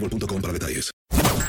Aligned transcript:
boostmobile.com 0.00 0.40
para 0.40 0.52
detalles. 0.52 0.90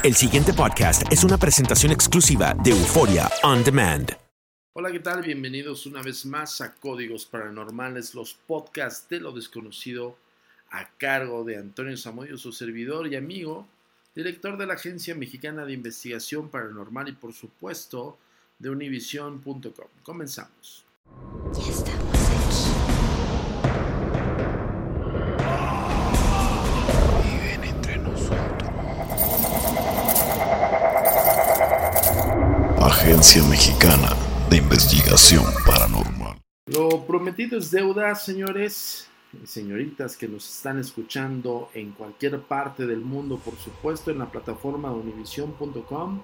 El 0.04 0.16
siguiente 0.16 0.54
podcast 0.54 1.04
es 1.12 1.24
una 1.24 1.38
presentación 1.38 1.92
exclusiva 1.92 2.56
de 2.64 2.72
Euforia 2.72 3.30
On 3.44 3.64
Demand. 3.64 4.12
Hola, 4.74 4.92
¿qué 4.92 5.00
tal? 5.00 5.24
Bienvenidos 5.24 5.86
una 5.88 6.04
vez 6.04 6.26
más 6.26 6.62
a 6.62 6.76
Códigos 6.76 7.26
Paranormales, 7.26 8.14
los 8.14 8.36
podcasts 8.36 9.10
de 9.10 9.20
lo 9.20 9.32
desconocido 9.32 10.16
a 10.70 10.88
cargo 10.98 11.44
de 11.44 11.58
Antonio 11.58 11.98
Zamudio, 11.98 12.38
su 12.38 12.52
servidor 12.52 13.08
y 13.08 13.16
amigo, 13.16 13.68
director 14.14 14.56
de 14.58 14.68
la 14.68 14.76
Agencia 14.76 15.16
Mexicana 15.16 15.66
de 15.66 15.74
Investigación 15.74 16.50
Paranormal 16.50 17.10
y 17.10 17.14
por 17.14 17.34
supuesto 17.34 18.20
de 18.60 18.70
univision.com. 18.70 19.88
Comenzamos. 20.04 20.86
Ya 21.54 21.72
estamos 21.72 22.17
Agencia 33.08 33.42
Mexicana 33.48 34.10
de 34.50 34.58
Investigación 34.58 35.46
Paranormal. 35.66 36.38
Lo 36.66 37.06
prometido 37.08 37.58
es 37.58 37.72
deuda, 37.72 38.14
señores 38.16 39.08
y 39.42 39.48
señoritas 39.48 40.18
que 40.18 40.28
nos 40.28 40.46
están 40.58 40.78
escuchando 40.78 41.70
en 41.74 41.92
cualquier 41.94 42.42
parte 42.42 42.86
del 42.86 43.00
mundo, 43.00 43.38
por 43.38 43.56
supuesto, 43.56 44.12
en 44.12 44.20
la 44.20 44.26
plataforma 44.30 44.90
de 44.90 44.96
univision.com. 44.96 46.20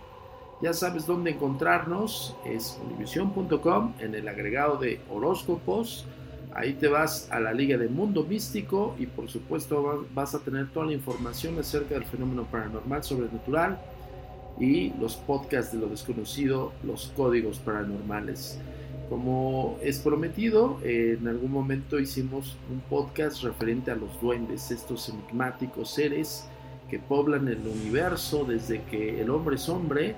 Ya 0.62 0.74
sabes 0.74 1.06
dónde 1.06 1.32
encontrarnos, 1.32 2.36
es 2.44 2.78
univision.com, 2.86 3.94
en 4.00 4.16
el 4.16 4.28
agregado 4.28 4.76
de 4.76 5.00
horóscopos. 5.10 6.06
Ahí 6.54 6.74
te 6.74 6.90
vas 6.90 7.30
a 7.32 7.40
la 7.40 7.54
Liga 7.54 7.78
de 7.78 7.88
Mundo 7.88 8.26
Místico 8.26 8.94
y 9.00 9.06
por 9.06 9.30
supuesto 9.30 9.84
va- 9.84 10.04
vas 10.14 10.36
a 10.36 10.40
tener 10.40 10.70
toda 10.74 10.88
la 10.88 10.92
información 10.92 11.58
acerca 11.60 11.96
del 11.96 12.04
fenómeno 12.04 12.44
paranormal 12.44 13.02
sobrenatural 13.06 13.80
y 14.60 14.94
los 15.00 15.16
podcasts 15.16 15.74
de 15.74 15.80
lo 15.80 15.88
desconocido, 15.88 16.72
los 16.84 17.12
códigos 17.16 17.60
paranormales. 17.60 18.60
Como 19.10 19.78
es 19.82 20.00
prometido, 20.00 20.80
en 20.84 21.28
algún 21.28 21.52
momento 21.52 22.00
hicimos 22.00 22.56
un 22.72 22.80
podcast 22.82 23.44
referente 23.44 23.92
a 23.92 23.96
los 23.96 24.20
duendes, 24.22 24.72
estos 24.72 25.10
enigmáticos 25.10 25.92
seres 25.92 26.48
que 26.90 27.00
poblan 27.00 27.48
el 27.48 27.60
universo 27.68 28.46
desde 28.46 28.84
que 28.84 29.22
el 29.22 29.30
hombre 29.30 29.56
es 29.56 29.68
hombre 29.68 30.16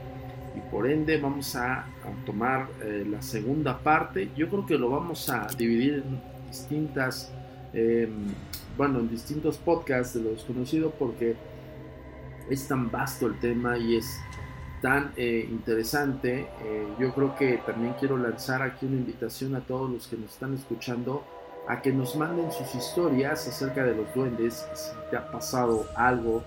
y 0.56 0.60
por 0.72 0.90
ende 0.90 1.18
vamos 1.18 1.56
a, 1.56 1.86
tomar 2.26 2.68
eh, 2.84 3.06
la 3.10 3.22
segunda 3.22 3.78
parte. 3.80 4.30
Yo 4.36 4.50
creo 4.50 4.66
que 4.66 4.78
lo 4.78 4.90
vamos 4.90 5.30
a 5.30 5.48
dividir 5.58 6.04
en 6.06 6.22
distintas, 6.48 7.32
eh, 7.74 8.08
bueno, 8.78 9.00
en 9.00 9.10
distintos 9.10 9.58
podcasts 9.58 10.14
de 10.14 10.22
lo 10.22 10.32
desconocido 10.32 10.92
porque 10.92 11.36
es 12.50 12.68
tan 12.68 12.92
vasto 12.92 13.28
el 13.28 13.40
tema 13.40 13.78
y 13.78 13.98
es 13.98 14.20
tan 14.82 15.12
eh, 15.16 15.48
interesante. 15.50 16.48
Eh, 16.62 16.88
yo 17.00 17.14
creo 17.14 17.36
que 17.36 17.58
también 17.66 17.96
quiero 18.00 18.18
lanzar 18.18 18.62
aquí 18.62 18.86
una 18.86 18.98
invitación 18.98 19.56
a 19.56 19.62
todos 19.62 19.90
los 19.90 20.08
que 20.08 20.18
nos 20.18 20.32
están 20.32 20.54
escuchando 20.54 21.24
a 21.68 21.82
que 21.82 21.92
nos 21.92 22.16
manden 22.16 22.52
sus 22.52 22.76
historias 22.76 23.48
acerca 23.48 23.84
de 23.84 23.96
los 23.96 24.14
duendes, 24.14 24.68
si 24.76 24.92
te 25.10 25.18
ha 25.18 25.32
pasado 25.32 25.88
algo 25.96 26.44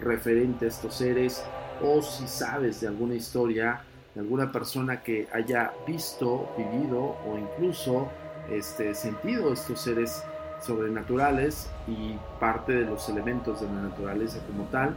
referente 0.00 0.64
a 0.64 0.68
estos 0.68 0.94
seres 0.94 1.44
o 1.82 2.02
si 2.02 2.26
sabes 2.26 2.80
de 2.80 2.88
alguna 2.88 3.14
historia 3.14 3.82
de 4.14 4.20
alguna 4.20 4.50
persona 4.50 5.02
que 5.02 5.28
haya 5.32 5.72
visto, 5.86 6.48
vivido 6.56 7.16
o 7.26 7.38
incluso 7.38 8.08
este, 8.50 8.94
sentido 8.94 9.52
estos 9.52 9.80
seres 9.80 10.24
sobrenaturales 10.60 11.70
y 11.86 12.16
parte 12.40 12.72
de 12.72 12.84
los 12.86 13.08
elementos 13.08 13.60
de 13.60 13.66
la 13.68 13.82
naturaleza 13.82 14.40
como 14.46 14.64
tal 14.64 14.94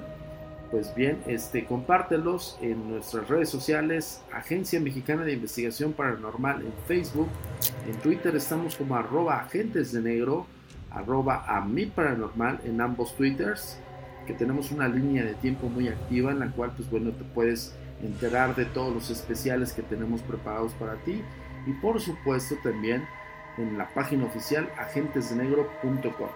pues 0.73 0.95
bien, 0.95 1.19
este, 1.27 1.65
compártelos 1.65 2.57
en 2.59 2.89
nuestras 2.89 3.27
redes 3.27 3.47
sociales, 3.47 4.23
Agencia 4.33 4.79
Mexicana 4.79 5.23
de 5.23 5.33
Investigación 5.33 5.93
Paranormal 5.93 6.63
en 6.63 6.73
Facebook, 6.87 7.27
en 7.87 7.95
Twitter 7.97 8.35
estamos 8.35 8.75
como 8.75 8.95
arroba 8.95 9.37
agentes 9.37 9.91
de 9.91 10.01
negro, 10.01 10.47
arroba 10.89 11.45
a 11.47 11.63
mi 11.63 11.85
paranormal 11.85 12.59
en 12.65 12.81
ambos 12.81 13.15
Twitters, 13.15 13.77
que 14.25 14.33
tenemos 14.33 14.71
una 14.71 14.87
línea 14.87 15.23
de 15.23 15.35
tiempo 15.35 15.69
muy 15.69 15.89
activa 15.89 16.31
en 16.31 16.39
la 16.39 16.49
cual 16.49 16.71
pues 16.75 16.89
bueno 16.89 17.11
te 17.11 17.23
puedes 17.23 17.75
enterar 18.01 18.55
de 18.55 18.65
todos 18.65 18.91
los 18.91 19.11
especiales 19.11 19.73
que 19.73 19.83
tenemos 19.83 20.21
preparados 20.21 20.73
para 20.73 20.95
ti 21.03 21.21
y 21.67 21.71
por 21.73 22.01
supuesto 22.01 22.55
también 22.63 23.05
en 23.59 23.77
la 23.77 23.93
página 23.93 24.25
oficial 24.25 24.67
agentesdenegro.com. 24.79 26.29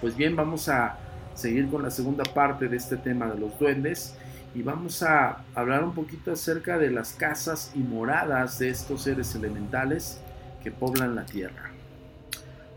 Pues 0.00 0.16
bien, 0.16 0.36
vamos 0.36 0.68
a 0.68 1.00
seguir 1.36 1.68
con 1.68 1.82
la 1.82 1.90
segunda 1.90 2.24
parte 2.24 2.68
de 2.68 2.76
este 2.76 2.96
tema 2.96 3.26
de 3.26 3.38
los 3.38 3.58
duendes 3.58 4.14
y 4.54 4.62
vamos 4.62 5.02
a 5.02 5.44
hablar 5.54 5.84
un 5.84 5.94
poquito 5.94 6.32
acerca 6.32 6.78
de 6.78 6.90
las 6.90 7.12
casas 7.12 7.72
y 7.74 7.80
moradas 7.80 8.58
de 8.58 8.70
estos 8.70 9.02
seres 9.02 9.34
elementales 9.34 10.18
que 10.62 10.70
poblan 10.70 11.14
la 11.14 11.26
tierra. 11.26 11.70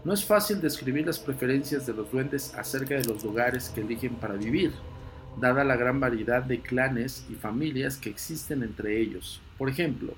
No 0.04 0.14
es 0.14 0.24
fácil 0.24 0.62
describir 0.62 1.06
las 1.06 1.20
preferencias 1.20 1.86
de 1.86 1.94
los 1.94 2.12
duendes 2.12 2.54
acerca 2.56 2.96
de 2.96 3.06
los 3.06 3.24
lugares 3.24 3.70
que 3.70 3.82
eligen 3.82 4.16
para 4.16 4.36
vivir, 4.36 4.74
dada 5.40 5.64
la 5.64 5.76
gran 5.76 6.00
variedad 6.00 6.44
de 6.44 6.60
clanes 6.62 7.26
y 7.30 7.36
familias 7.36 7.98
que 7.98 8.10
existen 8.10 8.64
entre 8.64 9.00
ellos. 9.00 9.42
Por 9.58 9.70
ejemplo, 9.70 10.16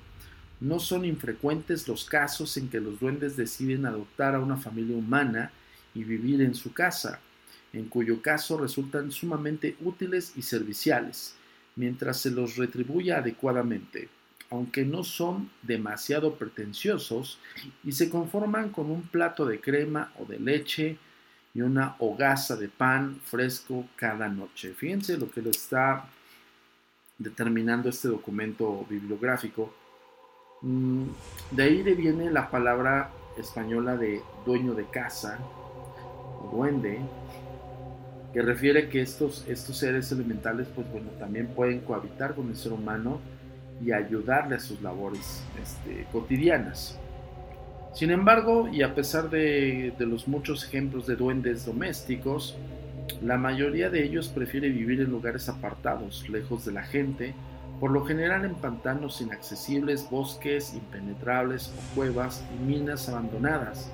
no 0.60 0.78
son 0.78 1.04
infrecuentes 1.04 1.88
los 1.88 2.04
casos 2.04 2.56
en 2.56 2.68
que 2.68 2.80
los 2.80 3.00
duendes 3.00 3.36
deciden 3.36 3.86
adoptar 3.86 4.34
a 4.34 4.40
una 4.40 4.56
familia 4.56 4.96
humana 4.96 5.50
y 5.94 6.04
vivir 6.04 6.42
en 6.42 6.54
su 6.54 6.72
casa. 6.72 7.20
En 7.72 7.88
cuyo 7.88 8.20
caso 8.20 8.58
resultan 8.58 9.10
sumamente 9.10 9.76
útiles 9.80 10.32
y 10.36 10.42
serviciales, 10.42 11.34
mientras 11.76 12.18
se 12.18 12.30
los 12.30 12.56
retribuya 12.56 13.18
adecuadamente, 13.18 14.08
aunque 14.50 14.84
no 14.84 15.04
son 15.04 15.50
demasiado 15.62 16.34
pretenciosos 16.34 17.38
y 17.82 17.92
se 17.92 18.10
conforman 18.10 18.70
con 18.70 18.90
un 18.90 19.02
plato 19.02 19.46
de 19.46 19.60
crema 19.60 20.12
o 20.18 20.26
de 20.26 20.38
leche 20.38 20.98
y 21.54 21.62
una 21.62 21.96
hogaza 21.98 22.56
de 22.56 22.68
pan 22.68 23.20
fresco 23.24 23.86
cada 23.96 24.28
noche. 24.28 24.74
Fíjense 24.74 25.16
lo 25.16 25.30
que 25.30 25.42
lo 25.42 25.50
está 25.50 26.06
determinando 27.16 27.88
este 27.88 28.08
documento 28.08 28.86
bibliográfico. 28.88 29.72
Mm, 30.60 31.04
de 31.50 31.62
ahí 31.62 31.82
viene 31.82 32.30
la 32.30 32.50
palabra 32.50 33.10
española 33.38 33.96
de 33.96 34.20
dueño 34.44 34.74
de 34.74 34.86
casa 34.86 35.38
duende, 36.50 37.00
que 38.32 38.42
refiere 38.42 38.88
que 38.88 39.02
estos, 39.02 39.46
estos 39.48 39.76
seres 39.76 40.10
elementales, 40.12 40.68
pues 40.74 40.90
bueno, 40.90 41.10
también 41.18 41.48
pueden 41.48 41.80
cohabitar 41.80 42.34
con 42.34 42.48
el 42.48 42.56
ser 42.56 42.72
humano 42.72 43.20
y 43.84 43.92
ayudarle 43.92 44.56
a 44.56 44.60
sus 44.60 44.80
labores 44.80 45.44
este, 45.62 46.06
cotidianas. 46.12 46.98
Sin 47.92 48.10
embargo, 48.10 48.68
y 48.72 48.82
a 48.82 48.94
pesar 48.94 49.28
de, 49.28 49.92
de 49.98 50.06
los 50.06 50.26
muchos 50.26 50.64
ejemplos 50.64 51.06
de 51.06 51.16
duendes 51.16 51.66
domésticos, 51.66 52.56
la 53.22 53.36
mayoría 53.36 53.90
de 53.90 54.02
ellos 54.02 54.28
prefiere 54.28 54.70
vivir 54.70 55.00
en 55.00 55.10
lugares 55.10 55.48
apartados, 55.48 56.28
lejos 56.30 56.64
de 56.64 56.72
la 56.72 56.82
gente, 56.82 57.34
por 57.80 57.90
lo 57.90 58.04
general 58.04 58.44
en 58.44 58.54
pantanos 58.54 59.20
inaccesibles, 59.20 60.08
bosques 60.08 60.72
impenetrables 60.72 61.68
o 61.68 61.94
cuevas 61.96 62.44
y 62.54 62.64
minas 62.64 63.08
abandonadas, 63.08 63.92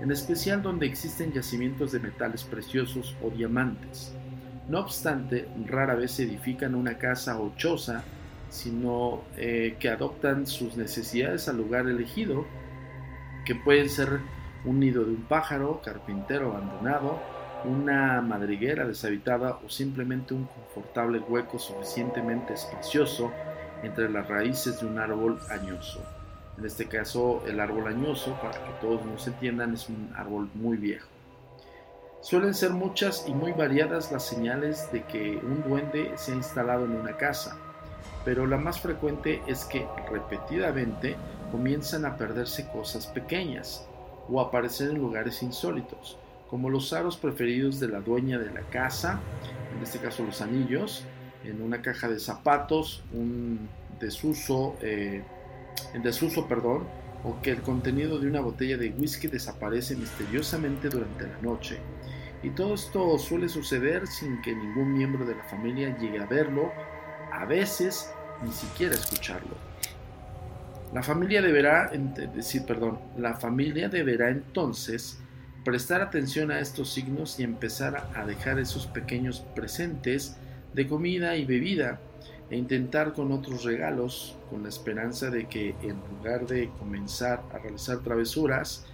en 0.00 0.10
especial 0.10 0.62
donde 0.62 0.86
existen 0.86 1.32
yacimientos 1.32 1.92
de 1.92 2.00
metales 2.00 2.44
preciosos 2.44 3.14
o 3.22 3.30
diamantes. 3.30 4.14
No 4.68 4.80
obstante, 4.80 5.48
rara 5.66 5.94
vez 5.94 6.18
edifican 6.20 6.74
una 6.74 6.96
casa 6.96 7.38
o 7.38 7.52
choza, 7.56 8.02
sino 8.48 9.22
eh, 9.36 9.76
que 9.78 9.88
adoptan 9.88 10.46
sus 10.46 10.76
necesidades 10.76 11.48
al 11.48 11.58
lugar 11.58 11.86
elegido, 11.86 12.46
que 13.44 13.54
pueden 13.54 13.88
ser 13.88 14.20
un 14.64 14.80
nido 14.80 15.04
de 15.04 15.10
un 15.10 15.22
pájaro, 15.22 15.80
carpintero 15.84 16.52
abandonado, 16.52 17.20
una 17.64 18.20
madriguera 18.22 18.86
deshabitada 18.86 19.58
o 19.64 19.68
simplemente 19.68 20.34
un 20.34 20.44
confortable 20.46 21.18
hueco 21.18 21.58
suficientemente 21.58 22.54
espacioso 22.54 23.30
entre 23.82 24.08
las 24.08 24.28
raíces 24.28 24.80
de 24.80 24.86
un 24.86 24.98
árbol 24.98 25.38
añoso. 25.50 26.19
En 26.60 26.66
este 26.66 26.88
caso, 26.88 27.42
el 27.46 27.58
árbol 27.58 27.86
añoso, 27.86 28.38
para 28.42 28.62
que 28.62 28.72
todos 28.82 29.02
nos 29.06 29.26
entiendan, 29.26 29.72
es 29.72 29.88
un 29.88 30.12
árbol 30.14 30.50
muy 30.52 30.76
viejo. 30.76 31.08
Suelen 32.20 32.52
ser 32.52 32.72
muchas 32.72 33.24
y 33.26 33.32
muy 33.32 33.52
variadas 33.52 34.12
las 34.12 34.26
señales 34.26 34.92
de 34.92 35.02
que 35.04 35.38
un 35.38 35.62
duende 35.62 36.12
se 36.16 36.32
ha 36.32 36.34
instalado 36.34 36.84
en 36.84 36.96
una 36.96 37.16
casa, 37.16 37.56
pero 38.26 38.46
la 38.46 38.58
más 38.58 38.78
frecuente 38.78 39.40
es 39.46 39.64
que 39.64 39.88
repetidamente 40.10 41.16
comienzan 41.50 42.04
a 42.04 42.18
perderse 42.18 42.68
cosas 42.68 43.06
pequeñas 43.06 43.88
o 44.28 44.38
aparecer 44.38 44.90
en 44.90 44.98
lugares 44.98 45.42
insólitos, 45.42 46.18
como 46.50 46.68
los 46.68 46.92
aros 46.92 47.16
preferidos 47.16 47.80
de 47.80 47.88
la 47.88 48.00
dueña 48.00 48.38
de 48.38 48.52
la 48.52 48.60
casa, 48.68 49.18
en 49.74 49.82
este 49.82 49.98
caso 49.98 50.24
los 50.24 50.42
anillos, 50.42 51.04
en 51.42 51.62
una 51.62 51.80
caja 51.80 52.06
de 52.06 52.20
zapatos, 52.20 53.02
un 53.14 53.66
desuso, 53.98 54.76
eh, 54.82 55.24
en 55.94 56.02
desuso, 56.02 56.46
perdón, 56.46 56.84
o 57.24 57.40
que 57.42 57.50
el 57.50 57.60
contenido 57.60 58.18
de 58.18 58.28
una 58.28 58.40
botella 58.40 58.76
de 58.76 58.90
whisky 58.90 59.28
desaparece 59.28 59.96
misteriosamente 59.96 60.88
durante 60.88 61.26
la 61.26 61.38
noche. 61.42 61.78
Y 62.42 62.50
todo 62.50 62.74
esto 62.74 63.18
suele 63.18 63.48
suceder 63.48 64.06
sin 64.06 64.40
que 64.40 64.54
ningún 64.54 64.94
miembro 64.94 65.26
de 65.26 65.34
la 65.34 65.44
familia 65.44 65.96
llegue 65.98 66.20
a 66.20 66.26
verlo, 66.26 66.72
a 67.32 67.44
veces 67.44 68.10
ni 68.42 68.52
siquiera 68.52 68.94
escucharlo. 68.94 69.54
La 70.94 71.02
familia 71.02 71.42
deberá, 71.42 71.90
decir, 72.34 72.64
perdón, 72.64 72.98
la 73.16 73.34
familia 73.34 73.88
deberá 73.88 74.30
entonces 74.30 75.18
prestar 75.64 76.00
atención 76.00 76.50
a 76.50 76.58
estos 76.58 76.92
signos 76.92 77.38
y 77.38 77.44
empezar 77.44 78.08
a 78.14 78.24
dejar 78.24 78.58
esos 78.58 78.86
pequeños 78.86 79.40
presentes 79.54 80.36
de 80.72 80.88
comida 80.88 81.36
y 81.36 81.44
bebida 81.44 82.00
e 82.50 82.56
intentar 82.56 83.12
con 83.12 83.30
otros 83.32 83.64
regalos 83.64 84.36
con 84.50 84.64
la 84.64 84.68
esperanza 84.68 85.30
de 85.30 85.48
que 85.48 85.74
en 85.82 86.00
lugar 86.10 86.46
de 86.46 86.68
comenzar 86.78 87.42
a 87.52 87.58
realizar 87.58 88.00
travesuras, 88.00 88.84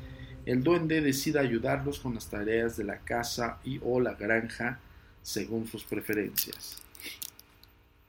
el 0.45 0.63
duende 0.63 1.01
decida 1.01 1.41
ayudarlos 1.41 1.99
con 1.99 2.15
las 2.15 2.29
tareas 2.29 2.77
de 2.77 2.85
la 2.85 2.99
casa 2.99 3.59
y 3.65 3.81
o 3.83 3.99
la 3.99 4.15
granja 4.15 4.79
según 5.23 5.67
sus 5.67 5.83
preferencias. 5.85 6.83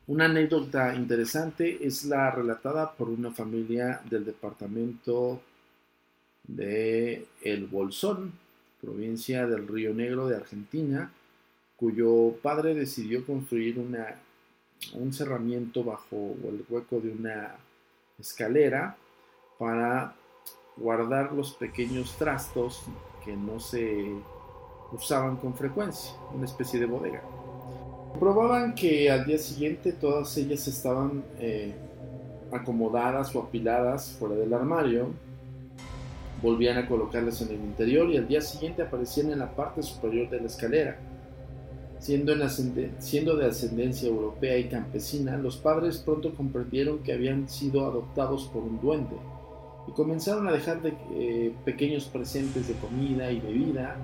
Una 0.05 0.25
anécdota 0.25 0.95
interesante 0.95 1.85
es 1.85 2.05
la 2.05 2.29
relatada 2.31 2.93
por 2.93 3.09
una 3.09 3.31
familia 3.31 4.01
del 4.09 4.23
departamento 4.23 5.41
de 6.47 7.25
El 7.41 7.65
Bolsón, 7.65 8.31
provincia 8.79 9.47
del 9.47 9.67
Río 9.67 9.93
Negro 9.93 10.27
de 10.27 10.37
Argentina, 10.37 11.11
cuyo 11.75 12.35
padre 12.41 12.73
decidió 12.73 13.25
construir 13.25 13.79
una, 13.79 14.15
un 14.93 15.13
cerramiento 15.13 15.83
bajo 15.83 16.35
el 16.43 16.65
hueco 16.69 16.99
de 16.99 17.11
una 17.11 17.55
escalera 18.19 18.97
para 19.57 20.15
guardar 20.75 21.33
los 21.33 21.53
pequeños 21.53 22.15
trastos 22.17 22.83
que 23.25 23.35
no 23.35 23.59
se 23.59 24.13
usaban 24.91 25.37
con 25.37 25.55
frecuencia, 25.55 26.11
una 26.33 26.45
especie 26.45 26.79
de 26.79 26.85
bodega. 26.85 27.21
Probaban 28.19 28.73
que 28.73 29.11
al 29.11 29.25
día 29.25 29.37
siguiente 29.37 29.91
todas 29.91 30.35
ellas 30.37 30.67
estaban 30.67 31.23
eh, 31.39 31.75
acomodadas 32.51 33.35
o 33.35 33.41
apiladas 33.41 34.15
fuera 34.17 34.35
del 34.35 34.53
armario 34.53 35.11
volvían 36.41 36.77
a 36.77 36.87
colocarlas 36.87 37.41
en 37.41 37.49
el 37.49 37.61
interior 37.61 38.09
y 38.09 38.17
al 38.17 38.27
día 38.27 38.41
siguiente 38.41 38.81
aparecían 38.81 39.31
en 39.31 39.39
la 39.39 39.55
parte 39.55 39.81
superior 39.81 40.29
de 40.29 40.39
la 40.39 40.47
escalera. 40.47 40.99
Siendo, 41.99 42.35
de 42.35 43.45
ascendencia 43.45 44.07
europea 44.07 44.57
y 44.57 44.69
campesina, 44.69 45.37
los 45.37 45.57
padres 45.57 45.97
pronto 45.97 46.33
comprendieron 46.33 46.99
que 46.99 47.13
habían 47.13 47.49
sido 47.49 47.85
adoptados 47.85 48.45
por 48.53 48.63
un 48.63 48.79
duende 48.79 49.15
y 49.87 49.91
comenzaron 49.91 50.47
a 50.47 50.51
dejar 50.51 50.81
de, 50.81 50.93
eh, 51.11 51.55
pequeños 51.65 52.05
presentes 52.05 52.67
de 52.67 52.75
comida 52.75 53.31
y 53.31 53.39
bebida 53.39 53.97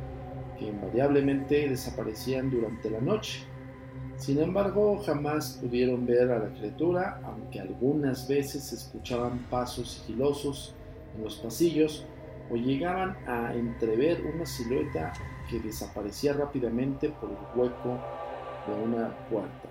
que 0.57 0.65
invariablemente 0.65 1.69
desaparecían 1.69 2.49
durante 2.49 2.89
la 2.89 2.99
noche. 2.99 3.43
Sin 4.17 4.39
embargo, 4.39 4.97
jamás 5.05 5.59
pudieron 5.62 6.05
ver 6.05 6.31
a 6.31 6.39
la 6.39 6.53
criatura, 6.53 7.21
aunque 7.25 7.59
algunas 7.59 8.27
veces 8.27 8.71
escuchaban 8.71 9.39
pasos 9.50 9.91
sigilosos 9.91 10.73
en 11.15 11.23
los 11.23 11.35
pasillos 11.35 12.05
o 12.50 12.55
llegaban 12.55 13.17
a 13.27 13.53
entrever 13.53 14.21
una 14.33 14.45
silueta 14.45 15.13
que 15.50 15.59
desaparecía 15.59 16.33
rápidamente 16.33 17.09
por 17.09 17.29
el 17.29 17.38
hueco 17.55 17.97
de 18.67 18.83
una 18.83 19.15
puerta, 19.29 19.69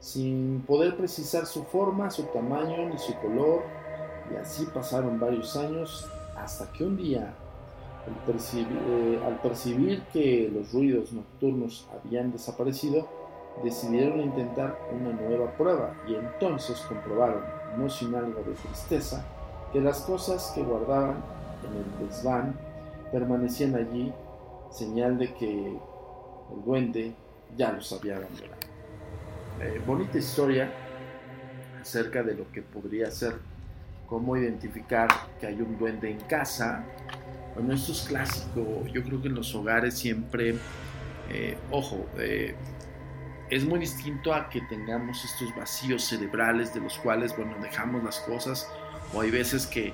sin 0.00 0.62
poder 0.66 0.96
precisar 0.96 1.46
su 1.46 1.64
forma, 1.64 2.10
su 2.10 2.24
tamaño 2.24 2.88
ni 2.88 2.98
su 2.98 3.14
color, 3.20 3.62
y 4.32 4.36
así 4.36 4.66
pasaron 4.66 5.18
varios 5.18 5.56
años 5.56 6.08
hasta 6.36 6.70
que 6.72 6.84
un 6.84 6.96
día, 6.96 7.34
al 8.06 8.14
percibir, 8.26 8.78
eh, 8.86 9.22
al 9.24 9.40
percibir 9.40 10.02
que 10.12 10.50
los 10.52 10.72
ruidos 10.72 11.12
nocturnos 11.12 11.88
habían 11.92 12.32
desaparecido, 12.32 13.08
decidieron 13.62 14.20
intentar 14.20 14.78
una 14.92 15.12
nueva 15.12 15.52
prueba 15.52 15.94
y 16.08 16.14
entonces 16.14 16.80
comprobaron, 16.88 17.42
no 17.78 17.88
sin 17.88 18.14
algo 18.14 18.42
de 18.42 18.52
tristeza, 18.54 19.24
que 19.72 19.80
las 19.80 20.00
cosas 20.00 20.52
que 20.54 20.62
guardaban 20.62 21.16
en 21.64 22.02
el 22.02 22.08
desván 22.08 22.58
permanecían 23.12 23.74
allí, 23.74 24.12
señal 24.74 25.16
de 25.18 25.32
que 25.34 25.68
el 25.68 26.64
duende 26.64 27.14
ya 27.56 27.72
los 27.72 27.92
había 27.92 28.16
abandonado. 28.16 28.60
Eh, 29.60 29.80
bonita 29.86 30.18
historia 30.18 30.70
acerca 31.80 32.22
de 32.22 32.34
lo 32.34 32.50
que 32.50 32.62
podría 32.62 33.10
ser, 33.10 33.34
cómo 34.06 34.36
identificar 34.36 35.08
que 35.40 35.46
hay 35.46 35.60
un 35.60 35.78
duende 35.78 36.10
en 36.10 36.20
casa. 36.20 36.84
Bueno, 37.54 37.72
esto 37.72 37.92
es 37.92 38.02
clásico, 38.02 38.84
yo 38.92 39.04
creo 39.04 39.22
que 39.22 39.28
en 39.28 39.34
los 39.34 39.54
hogares 39.54 39.96
siempre, 39.96 40.56
eh, 41.30 41.56
ojo, 41.70 42.06
eh, 42.18 42.56
es 43.50 43.64
muy 43.64 43.78
distinto 43.78 44.34
a 44.34 44.48
que 44.48 44.60
tengamos 44.62 45.24
estos 45.24 45.54
vacíos 45.54 46.04
cerebrales 46.04 46.74
de 46.74 46.80
los 46.80 46.98
cuales, 46.98 47.36
bueno, 47.36 47.54
dejamos 47.62 48.02
las 48.02 48.18
cosas 48.20 48.68
o 49.14 49.20
hay 49.20 49.30
veces 49.30 49.68
que 49.68 49.92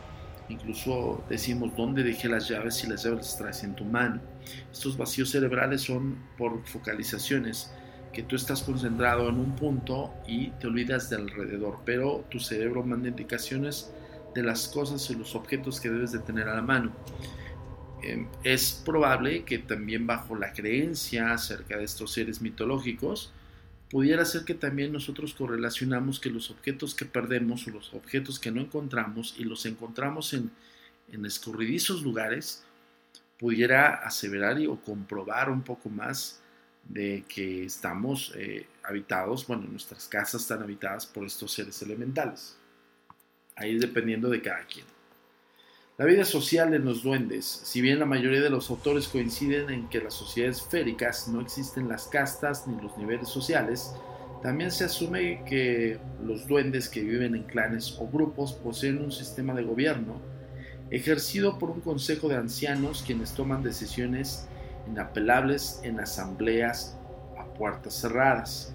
Incluso 0.51 1.25
decimos 1.29 1.75
dónde 1.77 2.03
dejé 2.03 2.29
las 2.29 2.49
llaves 2.49 2.83
y 2.85 2.89
las 2.89 3.05
llaves 3.05 3.19
las 3.19 3.39
traes 3.39 3.65
en 3.65 3.75
tu 3.75 3.85
mano. 3.85 4.21
Estos 4.73 4.97
vacíos 4.97 5.31
cerebrales 5.31 5.83
son 5.83 6.19
por 6.37 6.67
focalizaciones, 6.67 7.73
que 8.13 8.25
tú 8.25 8.35
estás 8.35 8.63
concentrado 8.63 9.29
en 9.29 9.37
un 9.37 9.55
punto 9.55 10.13
y 10.27 10.49
te 10.51 10.67
olvidas 10.67 11.09
de 11.09 11.17
alrededor, 11.17 11.79
pero 11.85 12.25
tu 12.29 12.41
cerebro 12.41 12.83
manda 12.83 13.09
indicaciones 13.09 13.93
de 14.35 14.43
las 14.43 14.69
cosas 14.69 15.09
y 15.11 15.15
los 15.15 15.35
objetos 15.35 15.81
que 15.81 15.91
debes 15.91 16.13
de 16.13 16.19
tener 16.19 16.49
a 16.49 16.57
la 16.57 16.63
mano. 16.63 16.93
eh, 18.03 18.27
es 18.45 18.83
probable 18.85 19.45
que 19.45 19.59
también 19.59 20.07
bajo 20.07 20.35
la 20.35 20.53
creencia 20.53 21.33
acerca 21.33 21.77
de 21.77 21.85
estos 21.85 22.13
seres 22.13 22.41
mitológicos, 22.41 23.33
pudiera 23.91 24.25
ser 24.25 24.45
que 24.45 24.55
también 24.55 24.93
nosotros 24.93 25.35
correlacionamos 25.35 26.21
que 26.21 26.31
los 26.31 26.51
objetos 26.51 26.95
que 26.95 27.05
perdemos 27.05 27.67
o 27.67 27.71
los 27.71 27.93
objetos 27.93 28.39
que 28.39 28.51
no 28.51 28.61
encontramos 28.61 29.35
y 29.37 29.45
los 29.45 29.67
encontramos 29.67 30.33
en, 30.33 30.51
en 31.13 31.27
escurridizos 31.27 32.03
lugares, 32.03 32.65
pudiera 33.39 33.95
aseverar 33.95 34.61
y, 34.61 34.67
o 34.67 34.81
comprobar 34.81 35.51
un 35.51 35.63
poco 35.63 35.89
más 35.89 36.41
de 36.85 37.25
que 37.29 37.65
estamos 37.65 38.33
eh, 38.37 38.67
habitados, 38.83 39.47
bueno, 39.47 39.67
nuestras 39.71 40.09
casas 40.09 40.43
están 40.43 40.63
habitadas 40.63 41.07
por 41.07 41.25
estos 41.25 41.53
seres 41.53 41.81
elementales. 41.83 42.57
Ahí 43.57 43.79
dependiendo 43.79 44.29
de 44.29 44.41
cada 44.41 44.65
quien. 44.65 44.87
La 46.01 46.07
vida 46.07 46.25
social 46.25 46.73
en 46.73 46.87
los 46.87 47.03
duendes. 47.03 47.45
Si 47.45 47.83
bien 47.83 47.99
la 47.99 48.07
mayoría 48.07 48.41
de 48.41 48.49
los 48.49 48.71
autores 48.71 49.07
coinciden 49.07 49.69
en 49.69 49.87
que 49.91 50.01
las 50.01 50.15
sociedades 50.15 50.63
féricas 50.63 51.29
no 51.29 51.43
existen 51.43 51.91
las 51.91 52.07
castas 52.07 52.67
ni 52.67 52.81
los 52.81 52.97
niveles 52.97 53.29
sociales, 53.29 53.95
también 54.43 54.71
se 54.71 54.85
asume 54.85 55.45
que 55.45 55.99
los 56.25 56.47
duendes 56.47 56.89
que 56.89 57.03
viven 57.03 57.35
en 57.35 57.43
clanes 57.43 57.99
o 58.01 58.09
grupos 58.09 58.55
poseen 58.55 58.97
un 58.97 59.13
sistema 59.13 59.53
de 59.53 59.63
gobierno 59.63 60.23
ejercido 60.91 61.59
por 61.59 61.69
un 61.69 61.83
consejo 61.83 62.31
de 62.31 62.37
ancianos 62.37 63.05
quienes 63.07 63.35
toman 63.35 63.63
decisiones 63.63 64.49
inapelables 64.91 65.81
en 65.83 66.01
asambleas 66.01 66.97
a 67.39 67.45
puertas 67.53 67.93
cerradas. 68.01 68.75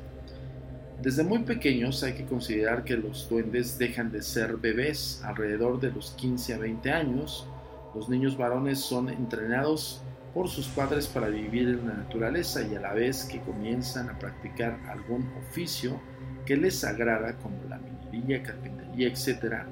Desde 1.02 1.24
muy 1.24 1.40
pequeños 1.40 2.04
hay 2.04 2.14
que 2.14 2.26
considerar 2.26 2.84
que 2.84 2.98
los 2.98 3.30
duendes 3.30 3.78
dejan 3.78 4.12
de 4.12 4.22
ser 4.22 4.58
bebés 4.58 5.22
alrededor 5.24 5.80
de 5.80 5.92
los 5.92 6.12
15 6.12 6.54
a 6.54 6.58
20 6.58 6.92
años. 6.92 7.48
Los 7.94 8.10
niños 8.10 8.38
varones 8.38 8.80
son 8.80 9.10
entrenados 9.10 10.02
por 10.34 10.50
sus 10.50 10.68
padres 10.68 11.08
para 11.08 11.28
vivir 11.28 11.70
en 11.70 11.88
la 11.88 11.94
naturaleza 11.94 12.62
y 12.62 12.76
a 12.76 12.80
la 12.80 12.94
vez 12.94 13.26
que 13.26 13.40
comienzan 13.42 14.10
a 14.10 14.18
practicar 14.18 14.80
algún 14.90 15.30
oficio 15.38 16.00
que 16.46 16.58
les 16.58 16.84
agrada 16.84 17.38
como 17.38 17.58
la 17.70 17.78
minería, 17.78 18.42
carpintería, 18.42 19.08
etc. 19.08 19.64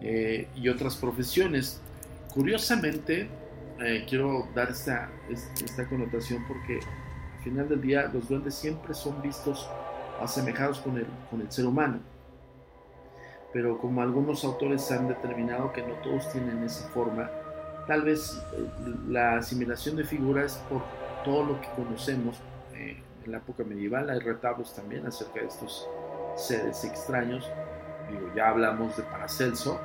Eh, 0.00 0.48
y 0.54 0.68
otras 0.68 0.96
profesiones. 0.96 1.80
Curiosamente, 2.32 3.28
eh, 3.80 4.04
quiero 4.08 4.48
dar 4.54 4.70
esta, 4.70 5.10
esta 5.28 5.86
connotación 5.88 6.44
porque 6.46 6.78
al 7.36 7.44
final 7.44 7.68
del 7.68 7.80
día 7.80 8.10
los 8.12 8.28
duendes 8.28 8.54
siempre 8.54 8.94
son 8.94 9.20
vistos 9.22 9.68
asemejados 10.20 10.80
con 10.80 10.96
el, 10.96 11.06
con 11.30 11.40
el 11.40 11.50
ser 11.50 11.66
humano. 11.66 12.00
Pero 13.52 13.78
como 13.78 14.02
algunos 14.02 14.44
autores 14.44 14.90
han 14.92 15.08
determinado 15.08 15.72
que 15.72 15.82
no 15.82 15.94
todos 16.02 16.30
tienen 16.32 16.62
esa 16.62 16.88
forma, 16.88 17.30
tal 17.86 18.02
vez 18.02 18.42
eh, 18.52 18.66
la 19.08 19.38
asimilación 19.38 19.96
de 19.96 20.04
figuras 20.04 20.62
por 20.68 20.82
todo 21.24 21.44
lo 21.44 21.60
que 21.60 21.68
conocemos 21.70 22.36
eh, 22.74 23.02
en 23.24 23.32
la 23.32 23.38
época 23.38 23.64
medieval, 23.64 24.10
hay 24.10 24.18
retablos 24.18 24.74
también 24.74 25.06
acerca 25.06 25.40
de 25.40 25.46
estos 25.46 25.88
seres 26.36 26.84
extraños. 26.84 27.50
Digo, 28.10 28.30
ya 28.36 28.50
hablamos 28.50 28.96
de 28.96 29.02
Paracelso, 29.04 29.80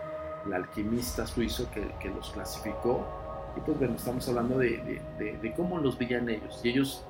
el 0.46 0.54
alquimista 0.54 1.26
suizo 1.26 1.70
que, 1.72 2.10
los 2.10 2.32
clasificó. 2.32 3.08
Y 3.56 3.62
pues 3.62 3.78
bueno, 3.80 3.96
estamos 3.96 4.28
hablando 4.28 4.58
de 4.58 5.54
cómo 5.56 5.78
los 5.78 5.98
veían 5.98 6.30
ellos. 6.30 6.60
Y 6.64 6.70
ellos 6.70 7.06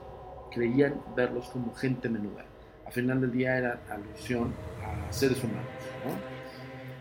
creían 0.51 1.01
verlos 1.15 1.49
como 1.49 1.73
gente 1.73 2.09
menuda 2.09 2.45
al 2.91 2.95
final 2.95 3.21
del 3.21 3.31
día 3.31 3.57
era 3.57 3.79
alusión 3.89 4.53
a 4.83 5.13
seres 5.13 5.41
humanos. 5.41 5.63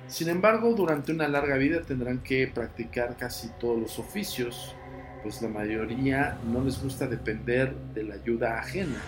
Sin 0.07 0.29
embargo, 0.29 0.73
durante 0.73 1.11
una 1.11 1.27
larga 1.27 1.57
vida 1.57 1.83
tendrán 1.83 2.21
que 2.21 2.47
practicar 2.47 3.17
casi 3.17 3.49
todos 3.59 3.81
los 3.81 3.99
oficios, 3.99 4.77
pues 5.25 5.43
la 5.43 5.49
mayoría 5.49 6.39
no 6.45 6.63
les 6.63 6.81
gusta 6.81 7.09
depender 7.09 7.75
de 7.93 8.05
la 8.05 8.15
ayuda 8.15 8.61
ajena. 8.61 9.01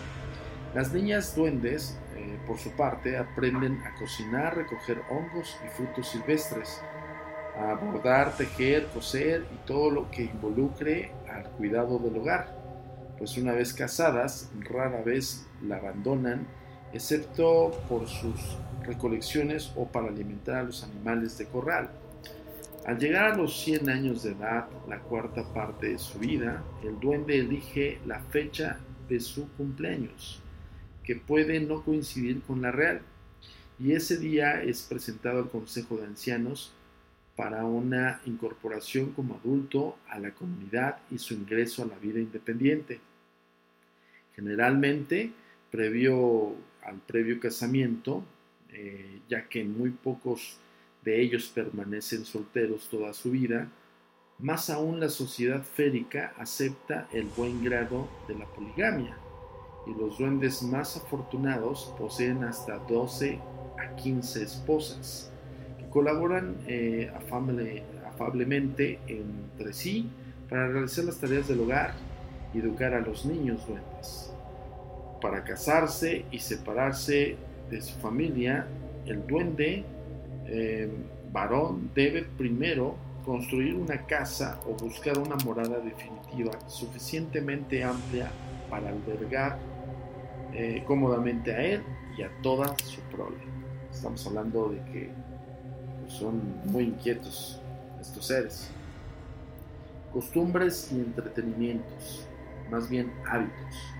Las 0.75 0.93
niñas 0.93 1.37
duendes, 1.37 2.01
eh, 2.17 2.37
por 2.49 2.59
su 2.59 2.73
parte, 2.73 3.17
aprenden 3.17 3.79
a 3.83 3.95
cocinar, 3.95 4.57
recoger 4.57 5.03
hongos 5.09 5.57
y 5.65 5.69
frutos 5.69 6.09
silvestres, 6.09 6.83
a 7.57 7.75
bordar, 7.75 8.37
tejer, 8.37 8.89
coser 8.89 9.47
y 9.55 9.67
todo 9.69 9.89
lo 9.89 10.11
que 10.11 10.25
involucre 10.25 11.13
al 11.33 11.45
cuidado 11.51 12.01
del 12.01 12.17
hogar. 12.17 12.61
Pues 13.19 13.37
una 13.37 13.53
vez 13.53 13.73
casadas, 13.73 14.51
rara 14.69 15.01
vez 15.03 15.47
la 15.63 15.77
abandonan 15.77 16.45
excepto 16.93 17.71
por 17.89 18.07
sus 18.09 18.57
recolecciones 18.85 19.73
o 19.77 19.87
para 19.87 20.09
alimentar 20.09 20.57
a 20.57 20.63
los 20.65 20.83
animales 20.83 21.39
de 21.39 21.47
corral. 21.47 21.91
Al 22.85 22.99
llegar 22.99 23.33
a 23.33 23.37
los 23.37 23.61
100 23.61 23.89
años 23.89 24.23
de 24.25 24.33
edad, 24.33 24.69
la 24.89 24.99
cuarta 25.01 25.45
parte 25.53 25.91
de 25.91 25.99
su 25.99 26.19
vida, 26.19 26.65
el 26.83 26.99
duende 26.99 27.39
elige 27.39 28.01
la 28.07 28.21
fecha 28.21 28.81
de 29.09 29.21
su 29.21 29.49
cumpleaños, 29.53 30.43
que 31.05 31.15
puede 31.15 31.61
no 31.61 31.83
coincidir 31.85 32.43
con 32.43 32.61
la 32.61 32.73
real, 32.73 33.03
y 33.79 33.93
ese 33.93 34.19
día 34.19 34.63
es 34.63 34.83
presentado 34.83 35.39
al 35.39 35.49
Consejo 35.49 35.97
de 35.97 36.07
Ancianos 36.07 36.73
para 37.37 37.65
una 37.65 38.21
incorporación 38.27 39.13
como 39.13 39.37
adulto 39.37 39.97
a 40.09 40.19
la 40.19 40.33
comunidad 40.33 40.99
y 41.11 41.19
su 41.19 41.35
ingreso 41.35 41.83
a 41.83 41.87
la 41.87 41.97
vida 41.99 42.21
independiente. 42.21 43.01
Generalmente, 44.35 45.33
previo 45.73 46.55
al 46.85 46.99
previo 46.99 47.41
casamiento, 47.41 48.23
eh, 48.69 49.21
ya 49.29 49.49
que 49.49 49.65
muy 49.65 49.91
pocos 49.91 50.59
de 51.03 51.21
ellos 51.21 51.51
permanecen 51.53 52.25
solteros 52.25 52.89
toda 52.89 53.13
su 53.13 53.31
vida, 53.31 53.69
más 54.39 54.71
aún 54.71 55.01
la 55.01 55.09
sociedad 55.09 55.63
férica 55.63 56.35
acepta 56.37 57.09
el 57.13 57.25
buen 57.37 57.65
grado 57.65 58.09
de 58.29 58.35
la 58.35 58.47
poligamia 58.47 59.17
y 59.87 59.95
los 59.99 60.19
duendes 60.19 60.63
más 60.63 60.97
afortunados 60.97 61.93
poseen 61.99 62.45
hasta 62.45 62.79
12 62.79 63.41
a 63.79 63.97
15 63.97 64.43
esposas 64.43 65.33
que 65.79 65.89
colaboran 65.89 66.59
eh, 66.67 67.11
afablemente 68.07 69.01
entre 69.07 69.73
sí 69.73 70.09
para 70.49 70.69
realizar 70.69 71.05
las 71.05 71.19
tareas 71.19 71.49
del 71.49 71.61
hogar 71.61 71.95
y 72.53 72.59
educar 72.59 72.95
a 72.95 73.01
los 73.01 73.25
niños 73.25 73.67
duendes 73.67 74.33
para 75.23 75.45
casarse 75.45 76.27
y 76.33 76.41
separarse 76.41 77.37
de 77.71 77.81
su 77.81 77.99
familia, 78.01 78.67
el 79.07 79.25
duende 79.27 79.85
eh, 80.47 80.91
varón 81.33 81.91
debe 81.95 82.25
primero 82.37 82.97
construir 83.25 83.77
una 83.77 84.05
casa 84.05 84.59
o 84.67 84.75
buscar 84.75 85.17
una 85.17 85.37
morada 85.45 85.79
definitiva 85.79 86.51
suficientemente 86.67 87.85
amplia 87.85 88.31
para 88.69 88.89
albergar 88.89 89.59
eh, 90.53 90.83
cómodamente 90.87 91.55
a 91.55 91.63
él 91.63 91.83
y 92.19 92.23
a 92.23 92.31
toda 92.43 92.77
su 92.85 93.01
prole. 93.03 93.39
Estamos 93.93 94.27
hablando 94.27 94.71
de 94.71 94.79
que 94.93 95.11
pues, 96.01 96.15
son 96.15 96.43
muy 96.65 96.85
inquietos 96.85 97.61
estos 98.01 98.27
seres. 98.27 98.71
Costumbres 100.13 100.91
y 100.93 100.97
entretenimientos, 100.97 102.27
más 102.71 102.91
bien 102.91 103.13
hábitos. 103.25 103.95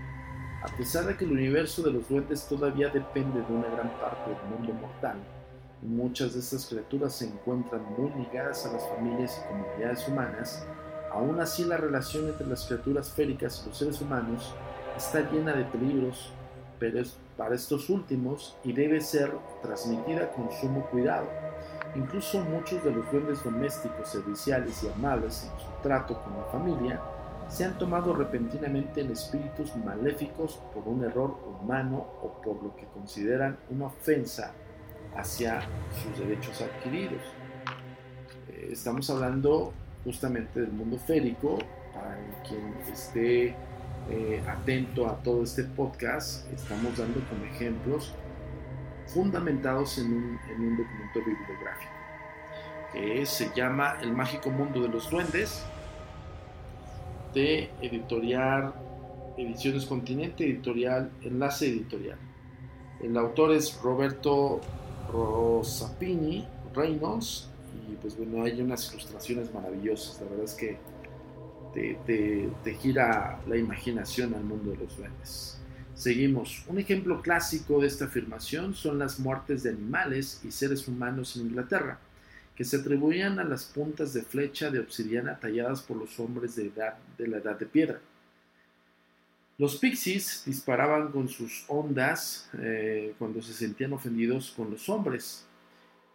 A 0.63 0.77
pesar 0.77 1.05
de 1.05 1.17
que 1.17 1.25
el 1.25 1.33
universo 1.33 1.81
de 1.81 1.91
los 1.91 2.07
duendes 2.07 2.47
todavía 2.47 2.87
depende 2.87 3.41
de 3.41 3.53
una 3.53 3.67
gran 3.67 3.89
parte 3.99 4.29
del 4.29 4.49
mundo 4.49 4.73
mortal, 4.73 5.17
muchas 5.81 6.33
de 6.33 6.39
estas 6.39 6.67
criaturas 6.67 7.13
se 7.13 7.25
encuentran 7.25 7.83
muy 7.97 8.09
ligadas 8.11 8.65
a 8.65 8.71
las 8.71 8.87
familias 8.87 9.37
y 9.37 9.47
comunidades 9.49 10.07
humanas, 10.07 10.65
aún 11.11 11.37
así 11.41 11.65
la 11.65 11.75
relación 11.75 12.29
entre 12.29 12.47
las 12.47 12.65
criaturas 12.65 13.11
féricas 13.11 13.61
y 13.61 13.67
los 13.67 13.77
seres 13.77 13.99
humanos 13.99 14.53
está 14.95 15.29
llena 15.29 15.51
de 15.51 15.65
peligros, 15.65 16.31
pero 16.79 17.01
es 17.01 17.17
para 17.35 17.55
estos 17.55 17.89
últimos 17.89 18.55
y 18.63 18.71
debe 18.71 19.01
ser 19.01 19.33
transmitida 19.61 20.31
con 20.31 20.49
sumo 20.61 20.85
cuidado. 20.89 21.27
Incluso 21.93 22.39
muchos 22.39 22.81
de 22.85 22.91
los 22.91 23.11
duendes 23.11 23.43
domésticos, 23.43 24.07
serviciales 24.09 24.81
y 24.81 24.87
amables 24.87 25.43
en 25.43 25.59
su 25.59 25.81
trato 25.83 26.17
con 26.23 26.37
la 26.37 26.45
familia 26.45 27.01
se 27.49 27.65
han 27.65 27.77
tomado 27.77 28.13
repentinamente 28.13 29.01
en 29.01 29.11
espíritus 29.11 29.75
maléficos 29.75 30.59
por 30.73 30.87
un 30.87 31.03
error 31.03 31.37
humano 31.61 32.05
o 32.21 32.41
por 32.41 32.61
lo 32.63 32.75
que 32.75 32.85
consideran 32.87 33.57
una 33.69 33.87
ofensa 33.87 34.53
hacia 35.15 35.61
sus 36.01 36.19
derechos 36.19 36.61
adquiridos. 36.61 37.21
Eh, 38.49 38.69
estamos 38.71 39.09
hablando 39.09 39.73
justamente 40.03 40.61
del 40.61 40.71
mundo 40.71 40.97
férico, 40.97 41.59
para 41.93 42.17
quien 42.47 42.73
esté 42.91 43.55
eh, 44.09 44.43
atento 44.47 45.07
a 45.07 45.15
todo 45.17 45.43
este 45.43 45.63
podcast, 45.63 46.51
estamos 46.51 46.97
dando 46.97 47.21
como 47.29 47.45
ejemplos 47.45 48.13
fundamentados 49.07 49.97
en 49.99 50.07
un, 50.07 50.39
en 50.49 50.61
un 50.61 50.77
documento 50.77 51.19
bibliográfico 51.19 51.93
que 52.93 53.25
se 53.25 53.51
llama 53.55 53.97
El 54.01 54.13
mágico 54.13 54.51
mundo 54.51 54.81
de 54.81 54.87
los 54.87 55.09
duendes, 55.09 55.65
Editorial 57.35 58.73
Ediciones 59.37 59.85
Continente, 59.85 60.45
Editorial 60.45 61.11
Enlace 61.23 61.67
Editorial. 61.67 62.17
El 63.01 63.17
autor 63.17 63.53
es 63.53 63.79
Roberto 63.81 64.61
Rosapini 65.11 66.47
Reynolds 66.73 67.49
y 67.89 67.95
pues 67.95 68.17
bueno, 68.17 68.43
hay 68.43 68.61
unas 68.61 68.91
ilustraciones 68.93 69.53
maravillosas. 69.53 70.21
La 70.21 70.29
verdad 70.29 70.45
es 70.45 70.53
que 70.53 70.77
te, 71.73 72.73
gira 72.75 73.39
la 73.47 73.57
imaginación 73.57 74.33
al 74.33 74.43
mundo 74.43 74.71
de 74.71 74.77
los 74.77 74.97
duendes. 74.97 75.59
Seguimos. 75.95 76.63
Un 76.67 76.79
ejemplo 76.79 77.21
clásico 77.21 77.79
de 77.79 77.87
esta 77.87 78.05
afirmación 78.05 78.73
son 78.73 78.99
las 78.99 79.19
muertes 79.19 79.63
de 79.63 79.71
animales 79.71 80.41
y 80.43 80.51
seres 80.51 80.87
humanos 80.87 81.35
en 81.35 81.47
Inglaterra, 81.47 81.99
que 82.55 82.63
se 82.63 82.77
atribuían 82.77 83.39
a 83.39 83.43
las 83.43 83.65
puntas 83.65 84.13
de 84.13 84.21
flecha 84.21 84.69
de 84.69 84.79
obsidiana 84.79 85.39
talladas 85.39 85.81
por 85.81 85.97
los 85.97 86.19
hombres 86.19 86.55
de, 86.55 86.71
la 86.75 87.37
edad 87.37 87.57
de 87.57 87.65
piedra. 87.65 87.99
Los 89.57 89.77
pixies 89.77 90.43
disparaban 90.45 91.11
con 91.11 91.29
sus 91.29 91.65
ondas 91.67 92.49
eh, 92.59 93.13
cuando 93.17 93.41
se 93.41 93.53
sentían 93.53 93.93
ofendidos 93.93 94.51
con 94.51 94.71
los 94.71 94.89
hombres. 94.89 95.45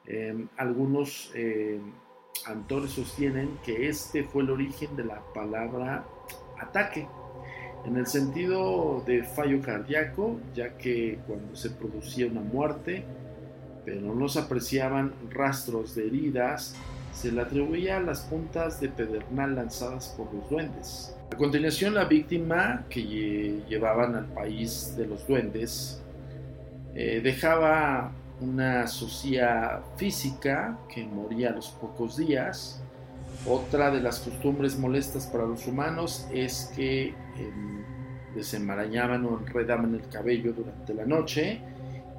Em, 0.07 0.49
algunos 0.57 1.31
eh, 1.35 1.81
autores 2.47 2.93
sostienen 2.93 3.59
que 3.65 3.89
este 3.89 4.25
fue 4.25 4.43
el 4.43 4.51
origen 4.51 4.97
de 4.97 5.05
la 5.05 5.23
palabra 5.33 6.05
ataque, 6.59 7.07
en 7.85 7.97
el 7.97 8.07
sentido 8.07 9.03
de 9.07 9.23
fallo 9.23 9.61
cardíaco, 9.61 10.41
ya 10.55 10.77
que 10.77 11.19
cuando 11.27 11.55
se 11.57 11.71
producía 11.71 12.27
una 12.27 12.41
muerte, 12.41 13.05
pero 13.89 14.15
no 14.15 14.29
se 14.29 14.41
apreciaban 14.41 15.15
rastros 15.31 15.95
de 15.95 16.09
heridas, 16.09 16.75
se 17.15 17.33
le 17.33 17.41
atribuía 17.41 17.97
a 17.97 18.01
las 18.01 18.21
puntas 18.21 18.83
de 18.83 18.91
pedernal 18.91 19.55
lanzadas 19.55 20.09
por 20.09 20.33
los 20.35 20.51
duendes. 20.51 21.17
A 21.33 21.37
continuación, 21.37 21.95
la 21.95 22.05
víctima 22.05 22.85
que 22.91 23.63
llevaban 23.67 24.15
al 24.15 24.27
país 24.27 24.95
de 24.95 25.07
los 25.07 25.27
duendes 25.27 26.03
eh, 26.95 27.23
dejaba 27.25 28.13
una 28.43 28.87
socia 28.87 29.81
física 29.97 30.79
que 30.93 31.07
moría 31.07 31.49
a 31.49 31.53
los 31.53 31.71
pocos 31.71 32.19
días. 32.19 32.83
Otra 33.47 33.91
de 33.91 34.03
las 34.03 34.19
costumbres 34.19 34.79
molestas 34.79 35.27
para 35.27 35.47
los 35.47 35.67
humanos 35.67 36.29
es 36.31 36.71
que 36.77 37.15
em, 37.39 37.85
desenmarañaban 38.35 39.25
o 39.25 39.39
enredaban 39.39 39.95
el 39.95 40.07
cabello 40.11 40.53
durante 40.53 40.93
la 40.93 41.07
noche, 41.07 41.63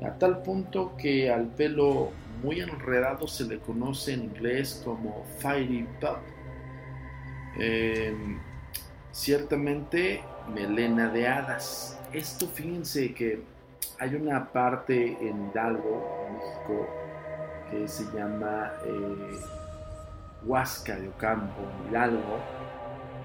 a 0.03 0.11
tal 0.17 0.41
punto 0.41 0.95
que 0.97 1.31
al 1.31 1.47
pelo 1.47 2.11
muy 2.41 2.61
enredado 2.61 3.27
se 3.27 3.45
le 3.45 3.59
conoce 3.59 4.13
en 4.13 4.25
inglés 4.25 4.81
como 4.85 5.25
fiery 5.39 5.87
pup. 5.99 6.19
Em, 7.57 8.39
ciertamente 9.11 10.21
melena 10.53 11.09
de 11.09 11.27
hadas. 11.27 11.99
Esto 12.13 12.47
fíjense 12.47 13.13
que 13.13 13.43
hay 13.99 14.15
una 14.15 14.51
parte 14.51 15.17
en 15.19 15.49
Hidalgo, 15.49 16.27
México, 16.31 16.87
que 17.69 17.87
se 17.87 18.05
llama 18.17 18.71
eh, 18.85 19.39
Huasca 20.45 20.95
de 20.95 21.09
Ocampo, 21.09 21.61
Hidalgo, 21.89 22.39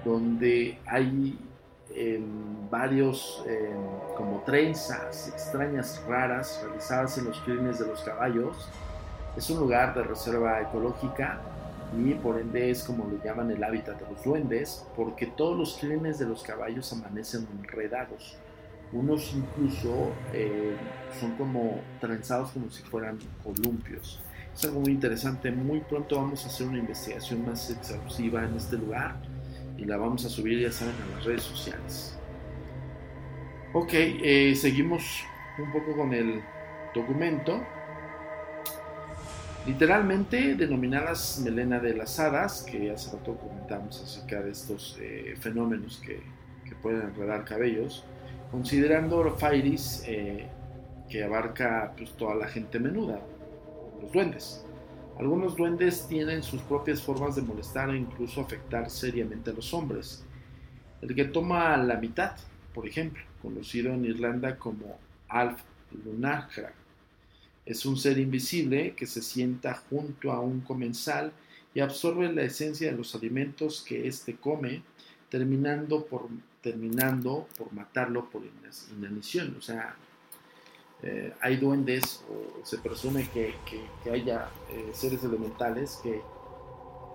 donde 0.03 0.77
hay 0.85 1.39
varios 2.69 3.43
em, 3.47 3.75
como 4.15 4.41
trenzas 4.41 5.29
extrañas, 5.29 6.01
raras, 6.07 6.61
realizadas 6.63 7.17
en 7.17 7.25
los 7.25 7.39
crines 7.41 7.79
de 7.79 7.87
los 7.87 8.01
caballos. 8.01 8.69
Es 9.37 9.49
un 9.49 9.59
lugar 9.59 9.93
de 9.93 10.03
reserva 10.03 10.61
ecológica 10.61 11.39
y 11.97 12.13
por 12.15 12.39
ende 12.39 12.71
es 12.71 12.83
como 12.83 13.05
lo 13.05 13.23
llaman 13.23 13.51
el 13.51 13.63
hábitat 13.63 13.99
de 13.99 14.13
los 14.13 14.23
duendes, 14.23 14.85
porque 14.95 15.27
todos 15.27 15.57
los 15.57 15.77
crines 15.77 16.19
de 16.19 16.25
los 16.25 16.43
caballos 16.43 16.91
amanecen 16.93 17.47
enredados 17.59 18.37
unos 18.91 19.33
incluso 19.33 20.11
eh, 20.33 20.75
son 21.19 21.35
como 21.35 21.81
trenzados 21.99 22.51
como 22.51 22.69
si 22.69 22.83
fueran 22.83 23.17
columpios. 23.43 24.21
Es 24.53 24.63
algo 24.65 24.79
muy 24.79 24.91
interesante. 24.93 25.51
Muy 25.51 25.81
pronto 25.81 26.15
vamos 26.15 26.45
a 26.45 26.47
hacer 26.47 26.67
una 26.67 26.77
investigación 26.77 27.45
más 27.45 27.69
exhaustiva 27.69 28.43
en 28.43 28.55
este 28.55 28.77
lugar 28.77 29.17
y 29.77 29.85
la 29.85 29.97
vamos 29.97 30.25
a 30.25 30.29
subir, 30.29 30.59
ya 30.59 30.71
saben, 30.71 30.95
a 30.95 31.15
las 31.15 31.25
redes 31.25 31.43
sociales. 31.43 32.17
Ok, 33.73 33.91
eh, 33.93 34.55
seguimos 34.55 35.23
un 35.57 35.71
poco 35.71 35.95
con 35.95 36.13
el 36.13 36.41
documento. 36.93 37.61
Literalmente 39.65 40.55
denominadas 40.55 41.41
melena 41.43 41.79
de 41.79 41.95
las 41.95 42.19
hadas, 42.19 42.63
que 42.63 42.91
hace 42.91 43.15
rato 43.15 43.35
comentamos 43.35 44.01
acerca 44.01 44.41
de 44.41 44.51
estos 44.51 44.97
eh, 45.01 45.35
fenómenos 45.39 46.01
que, 46.05 46.21
que 46.67 46.75
pueden 46.75 47.01
enredar 47.01 47.43
cabellos 47.43 48.05
considerando 48.51 49.29
Fairis, 49.31 50.03
eh, 50.07 50.47
que 51.09 51.23
abarca 51.23 51.93
pues, 51.97 52.11
toda 52.13 52.35
la 52.35 52.47
gente 52.47 52.79
menuda, 52.79 53.19
los 54.01 54.11
duendes. 54.11 54.64
Algunos 55.17 55.55
duendes 55.55 56.07
tienen 56.07 56.43
sus 56.43 56.61
propias 56.61 57.01
formas 57.01 57.35
de 57.35 57.41
molestar 57.41 57.89
e 57.89 57.97
incluso 57.97 58.41
afectar 58.41 58.89
seriamente 58.89 59.49
a 59.49 59.53
los 59.53 59.73
hombres. 59.73 60.23
El 61.01 61.15
que 61.15 61.25
toma 61.25 61.77
la 61.77 61.95
mitad, 61.95 62.35
por 62.73 62.87
ejemplo, 62.87 63.23
conocido 63.41 63.93
en 63.93 64.05
Irlanda 64.05 64.57
como 64.57 64.99
Alf 65.29 65.61
Lunarkra, 66.03 66.73
es 67.65 67.85
un 67.85 67.97
ser 67.97 68.17
invisible 68.17 68.93
que 68.93 69.07
se 69.07 69.21
sienta 69.21 69.73
junto 69.89 70.31
a 70.31 70.41
un 70.41 70.61
comensal 70.61 71.31
y 71.73 71.79
absorbe 71.79 72.31
la 72.31 72.43
esencia 72.43 72.91
de 72.91 72.97
los 72.97 73.15
alimentos 73.15 73.83
que 73.87 74.07
éste 74.07 74.35
come, 74.35 74.83
terminando 75.29 76.05
por 76.05 76.29
terminando 76.65 77.47
por 77.59 77.71
matarlo 77.73 78.27
por 78.27 78.41
inanición. 78.97 79.55
O 79.55 79.61
sea, 79.61 79.95
eh, 81.03 81.33
hay 81.41 81.57
duendes, 81.57 82.23
o 82.29 82.65
se 82.65 82.77
presume 82.77 83.27
que, 83.29 83.53
haya 84.11 84.49
eh, 84.71 84.89
seres 84.93 85.23
elementales 85.23 85.99
que 86.01 86.21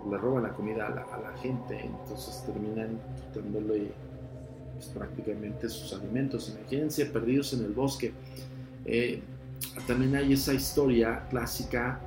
le 0.09 0.17
roban 0.17 0.43
la 0.43 0.53
comida 0.53 0.87
a 0.87 0.89
la, 0.89 1.37
gente, 1.37 1.79
entonces 1.79 2.43
terminan 2.45 2.99
quitándole 3.15 3.91
pues, 4.73 4.87
prácticamente 4.87 5.69
sus 5.69 5.93
alimentos. 5.93 6.53
Imagínense 6.57 7.05
perdidos 7.07 7.53
en 7.53 7.65
el 7.65 7.71
bosque. 7.71 8.11
Eh, 8.85 9.21
también 9.87 10.15
hay 10.15 10.33
esa 10.33 10.53
historia 10.53 11.27
clásica 11.29 11.99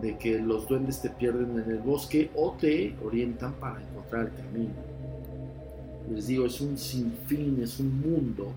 de 0.00 0.16
que 0.16 0.38
los 0.38 0.68
duendes 0.68 1.02
te 1.02 1.10
pierden 1.10 1.58
en 1.58 1.70
el 1.70 1.78
bosque 1.78 2.30
o 2.34 2.52
te 2.52 2.94
orientan 3.04 3.52
para 3.54 3.82
encontrar 3.82 4.26
el 4.26 4.34
camino 4.34 4.92
les 6.10 6.26
digo, 6.26 6.46
es 6.46 6.60
un 6.60 6.76
sinfín, 6.76 7.60
es 7.62 7.78
un 7.80 8.00
mundo, 8.00 8.52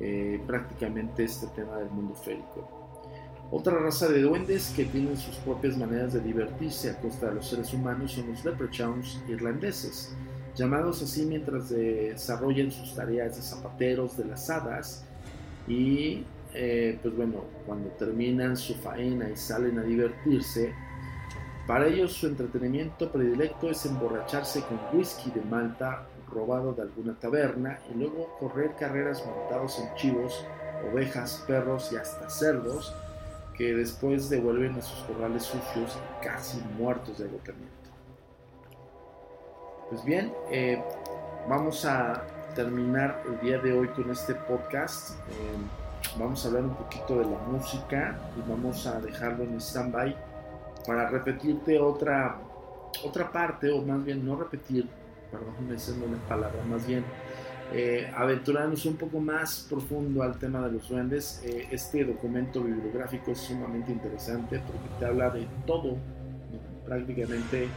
eh, 0.00 0.40
prácticamente 0.46 1.24
este 1.24 1.46
tema 1.48 1.76
del 1.78 1.90
mundo 1.90 2.14
férico. 2.14 2.68
Otra 3.50 3.78
raza 3.78 4.08
de 4.08 4.22
duendes 4.22 4.72
que 4.74 4.86
tienen 4.86 5.16
sus 5.18 5.36
propias 5.36 5.76
maneras 5.76 6.14
de 6.14 6.20
divertirse 6.20 6.90
a 6.90 6.98
costa 6.98 7.26
de 7.26 7.34
los 7.34 7.48
seres 7.48 7.74
humanos 7.74 8.12
son 8.12 8.28
los 8.28 8.42
leprechauns 8.44 9.20
irlandeses, 9.28 10.14
llamados 10.56 11.02
así 11.02 11.26
mientras 11.26 11.68
desarrollan 11.68 12.70
sus 12.70 12.94
tareas 12.94 13.36
de 13.36 13.42
zapateros 13.42 14.16
de 14.16 14.24
las 14.24 14.48
hadas 14.48 15.04
y 15.68 16.24
eh, 16.54 16.98
pues 17.02 17.14
bueno, 17.14 17.44
cuando 17.66 17.90
terminan 17.90 18.56
su 18.56 18.74
faena 18.74 19.28
y 19.28 19.36
salen 19.36 19.78
a 19.78 19.82
divertirse, 19.82 20.74
para 21.66 21.86
ellos 21.86 22.12
su 22.12 22.26
entretenimiento 22.26 23.10
predilecto 23.12 23.70
es 23.70 23.86
emborracharse 23.86 24.62
con 24.62 24.80
whisky 24.92 25.30
de 25.30 25.42
Malta 25.42 26.06
robado 26.32 26.72
de 26.72 26.82
alguna 26.82 27.18
taberna 27.18 27.78
y 27.90 27.98
luego 27.98 28.36
correr 28.38 28.74
carreras 28.74 29.24
montados 29.24 29.78
en 29.78 29.94
chivos, 29.94 30.44
ovejas, 30.90 31.44
perros 31.46 31.92
y 31.92 31.96
hasta 31.96 32.28
cerdos 32.28 32.94
que 33.56 33.74
después 33.74 34.28
devuelven 34.28 34.76
a 34.76 34.82
sus 34.82 35.00
corrales 35.04 35.42
sucios 35.44 35.96
y 35.96 36.24
casi 36.24 36.58
muertos 36.78 37.18
de 37.18 37.28
agotamiento. 37.28 37.82
Pues 39.90 40.04
bien, 40.04 40.32
eh, 40.50 40.82
vamos 41.48 41.84
a 41.84 42.24
terminar 42.54 43.22
el 43.26 43.40
día 43.40 43.58
de 43.58 43.72
hoy 43.72 43.88
con 43.88 44.10
este 44.10 44.34
podcast. 44.34 45.18
Eh, 45.28 46.16
vamos 46.18 46.44
a 46.44 46.48
hablar 46.48 46.64
un 46.64 46.74
poquito 46.74 47.18
de 47.18 47.24
la 47.24 47.38
música 47.38 48.18
y 48.36 48.50
vamos 48.50 48.86
a 48.86 49.00
dejarlo 49.00 49.44
en 49.44 49.60
stand-by 49.60 50.16
para 50.86 51.08
repetirte 51.08 51.78
otra, 51.78 52.38
otra 53.04 53.30
parte, 53.30 53.70
o 53.70 53.82
más 53.82 54.04
bien 54.04 54.24
no 54.24 54.36
repetir, 54.36 54.88
perdón, 55.32 55.54
esa 55.74 55.92
no 55.96 56.14
es 56.14 56.22
palabra, 56.28 56.62
más 56.70 56.86
bien 56.86 57.04
eh, 57.74 58.12
aventurarnos 58.14 58.84
un 58.84 58.96
poco 58.96 59.18
más 59.18 59.66
profundo 59.68 60.22
al 60.22 60.38
tema 60.38 60.60
de 60.66 60.72
los 60.72 60.90
duendes. 60.90 61.42
Eh, 61.42 61.68
este 61.70 62.04
documento 62.04 62.62
bibliográfico 62.62 63.30
es 63.30 63.38
sumamente 63.38 63.90
interesante 63.90 64.58
porque 64.58 64.88
te 64.98 65.06
habla 65.06 65.30
de 65.30 65.46
todo, 65.66 65.96
prácticamente 66.84 67.68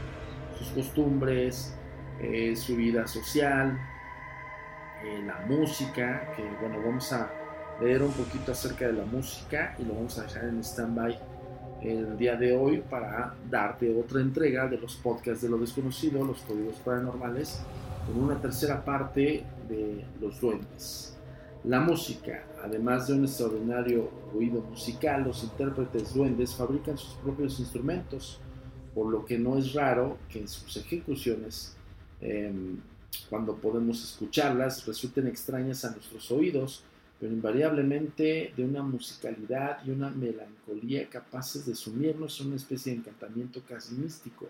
sus 0.60 0.68
costumbres, 0.70 1.78
eh, 2.20 2.56
su 2.58 2.76
vida 2.76 3.08
social, 3.08 3.80
la 5.26 5.46
música, 5.48 6.32
que 6.36 6.42
bueno, 6.60 6.82
vamos 6.84 7.14
a 7.14 7.30
leer 7.80 8.02
un 8.02 8.12
poquito 8.12 8.54
acerca 8.54 8.88
de 8.88 8.94
la 8.94 9.06
música 9.06 9.76
y 9.78 9.84
lo 9.84 9.94
vamos 9.94 10.18
a 10.18 10.24
dejar 10.24 10.46
en 10.46 10.64
stand-by 10.64 11.20
el 11.82 12.18
día 12.18 12.36
de 12.36 12.56
hoy 12.56 12.84
para 12.90 13.36
darte 13.50 13.94
otra 13.96 14.22
entrega 14.22 14.68
de 14.68 14.78
los 14.78 14.96
podcasts 14.96 15.42
de 15.44 15.50
lo 15.50 15.58
desconocido, 15.58 16.24
los 16.24 16.42
códigos 16.42 16.76
paranormales, 16.78 17.62
con 18.06 18.24
una 18.24 18.40
tercera 18.42 18.84
parte 18.84 19.44
de 19.68 20.06
los 20.20 20.40
duendes. 20.40 21.16
La 21.64 21.80
música, 21.80 22.44
además 22.64 23.08
de 23.08 23.14
un 23.14 23.26
extraordinario 23.26 24.10
ruido 24.32 24.62
musical, 24.62 25.24
los 25.24 25.44
intérpretes 25.44 26.14
duendes 26.14 26.54
fabrican 26.54 26.98
sus 26.98 27.16
propios 27.16 27.60
instrumentos, 27.60 28.40
por 28.94 29.08
lo 29.08 29.26
que 29.26 29.38
no 29.40 29.58
es 29.58 29.74
raro 29.74 30.18
que 30.30 30.40
en 30.40 30.48
sus 30.48 30.78
ejecuciones 30.78 31.76
em, 32.22 32.78
cuando 33.30 33.56
podemos 33.56 34.04
escucharlas, 34.04 34.86
resulten 34.86 35.28
extrañas 35.28 35.84
a 35.86 35.92
nuestros 35.92 36.32
oídos, 36.32 36.84
pero 37.20 37.32
invariablemente 37.32 38.54
de 38.56 38.66
una 38.66 38.84
musicalidad 38.84 39.80
y 39.86 39.92
una 39.92 40.10
melancolía 40.10 41.10
capaces 41.10 41.66
de 41.66 41.76
sumirnos 41.76 42.40
en 42.42 42.48
una 42.48 42.56
especie 42.58 42.92
de 42.92 43.00
encantamiento 43.00 43.62
casi 43.68 43.96
místico. 43.96 44.48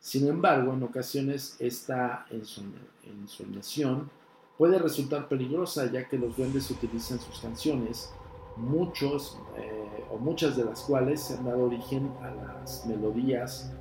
Sin 0.00 0.28
embargo, 0.28 0.72
en 0.74 0.82
ocasiones 0.82 1.56
esta 1.58 2.26
ensoñación 3.02 4.10
puede 4.56 4.78
resultar 4.78 5.28
peligrosa 5.28 5.90
ya 5.90 6.08
que 6.08 6.18
los 6.18 6.36
duendes 6.36 6.70
utilizan 6.70 7.18
sus 7.18 7.40
canciones, 7.40 8.12
muchos 8.56 9.38
eh, 9.56 10.04
o 10.10 10.18
muchas 10.18 10.56
de 10.56 10.64
las 10.64 10.82
cuales 10.82 11.22
se 11.22 11.34
han 11.34 11.44
dado 11.44 11.64
origen 11.64 12.12
a 12.22 12.30
las 12.30 12.86
melodías 12.86 13.72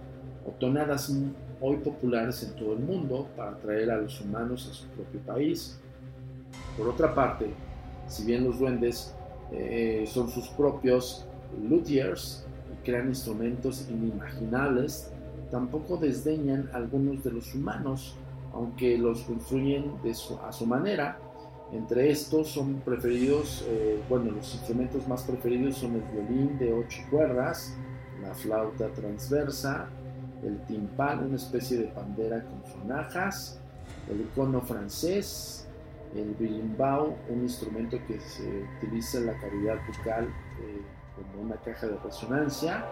o 0.47 0.51
tonadas 0.51 1.13
hoy 1.61 1.77
populares 1.77 2.41
en 2.43 2.55
todo 2.55 2.73
el 2.73 2.79
mundo 2.79 3.29
para 3.37 3.51
atraer 3.51 3.91
a 3.91 3.97
los 3.97 4.19
humanos 4.19 4.67
a 4.69 4.73
su 4.73 4.87
propio 4.87 5.19
país. 5.21 5.79
Por 6.77 6.87
otra 6.87 7.13
parte, 7.13 7.53
si 8.07 8.25
bien 8.25 8.43
los 8.43 8.59
duendes 8.59 9.13
eh, 9.51 10.05
son 10.07 10.29
sus 10.29 10.47
propios 10.49 11.25
luthiers 11.67 12.45
y 12.71 12.85
crean 12.85 13.09
instrumentos 13.09 13.87
inimaginables, 13.89 15.11
tampoco 15.51 15.97
desdeñan 15.97 16.69
algunos 16.73 17.23
de 17.23 17.31
los 17.31 17.53
humanos, 17.53 18.15
aunque 18.53 18.97
los 18.97 19.21
construyen 19.21 19.93
a 20.43 20.51
su 20.51 20.65
manera. 20.65 21.19
Entre 21.71 22.11
estos 22.11 22.49
son 22.49 22.81
preferidos, 22.85 23.65
eh, 23.67 23.99
bueno, 24.07 24.31
los 24.31 24.53
instrumentos 24.53 25.07
más 25.07 25.23
preferidos 25.23 25.77
son 25.77 25.95
el 25.95 26.03
violín 26.11 26.57
de 26.59 26.73
ocho 26.73 27.01
cuerdas, 27.09 27.75
la 28.21 28.33
flauta 28.33 28.89
transversa, 28.89 29.89
el 30.43 30.59
timpán, 30.65 31.25
una 31.25 31.35
especie 31.35 31.77
de 31.77 31.87
pandera 31.87 32.43
con 32.43 32.63
sonajas, 32.71 33.59
el 34.09 34.27
cono 34.35 34.61
francés, 34.61 35.67
el 36.15 36.35
birimbau, 36.39 37.15
un 37.29 37.43
instrumento 37.43 37.97
que 38.07 38.19
se 38.19 38.65
utiliza 38.77 39.17
en 39.17 39.27
la 39.27 39.33
cavidad 39.33 39.77
bucal 39.87 40.25
eh, 40.25 40.81
como 41.15 41.43
una 41.43 41.55
caja 41.57 41.87
de 41.87 41.97
resonancia, 41.97 42.85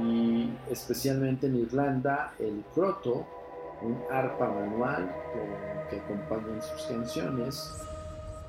y 0.00 0.50
especialmente 0.70 1.46
en 1.46 1.56
Irlanda 1.56 2.32
el 2.38 2.64
croto, 2.74 3.26
un 3.82 3.98
arpa 4.10 4.48
manual 4.48 5.12
que 5.90 5.96
acompaña 5.98 6.54
en 6.54 6.62
sus 6.62 6.82
canciones. 6.86 7.82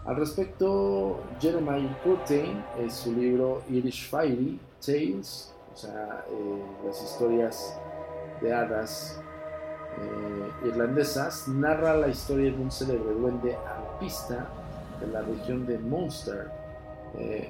Al 0.05 0.17
respecto, 0.17 1.23
Jeremiah 1.39 1.97
Curtin, 2.03 2.63
en 2.77 2.91
su 2.91 3.13
libro 3.13 3.63
Irish 3.69 4.09
Fairy 4.09 4.59
Tales, 4.85 5.53
o 5.73 5.77
sea, 5.77 6.25
eh, 6.29 6.63
las 6.85 7.01
historias 7.01 7.79
de 8.41 8.53
hadas 8.53 9.19
eh, 9.97 10.67
irlandesas, 10.67 11.47
narra 11.47 11.95
la 11.95 12.09
historia 12.09 12.51
de 12.51 12.57
un 12.57 12.69
célebre 12.69 13.13
duende 13.13 13.57
alpista 14.03 14.47
de 14.99 15.07
la 15.07 15.21
región 15.21 15.65
de 15.65 15.77
Munster, 15.77 16.49
eh, 17.17 17.49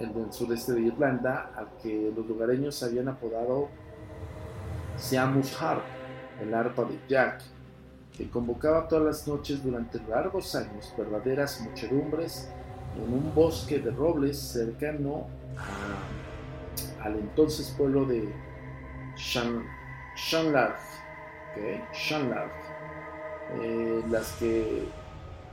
el 0.00 0.14
del 0.14 0.32
sureste 0.32 0.72
de 0.72 0.80
Irlanda, 0.82 1.50
al 1.56 1.68
que 1.82 2.12
los 2.14 2.26
lugareños 2.26 2.82
habían 2.82 3.08
apodado 3.08 3.68
Seamus 4.96 5.60
Harp, 5.60 5.82
el 6.40 6.54
arpa 6.54 6.84
de 6.84 6.98
Jack, 7.08 7.42
que 8.16 8.30
convocaba 8.30 8.88
todas 8.88 9.04
las 9.04 9.28
noches 9.28 9.62
durante 9.62 10.00
largos 10.08 10.54
años 10.54 10.94
verdaderas 10.96 11.60
muchedumbres 11.60 12.48
en 12.96 13.12
un 13.12 13.34
bosque 13.34 13.78
de 13.78 13.90
robles 13.90 14.38
cercano 14.38 15.26
al 17.02 17.16
entonces 17.16 17.74
pueblo 17.76 18.06
de 18.06 18.32
Shanlarg, 19.16 20.78
eh, 21.56 21.82
las 24.08 24.32
que 24.32 24.88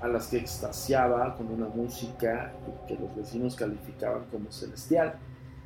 a 0.02 0.08
las 0.08 0.28
que 0.28 0.38
extasiaba 0.38 1.36
con 1.36 1.48
una 1.48 1.68
música 1.68 2.52
que 2.88 2.96
los 2.96 3.16
vecinos 3.16 3.56
calificaban 3.56 4.26
como 4.32 4.52
celestial. 4.52 5.16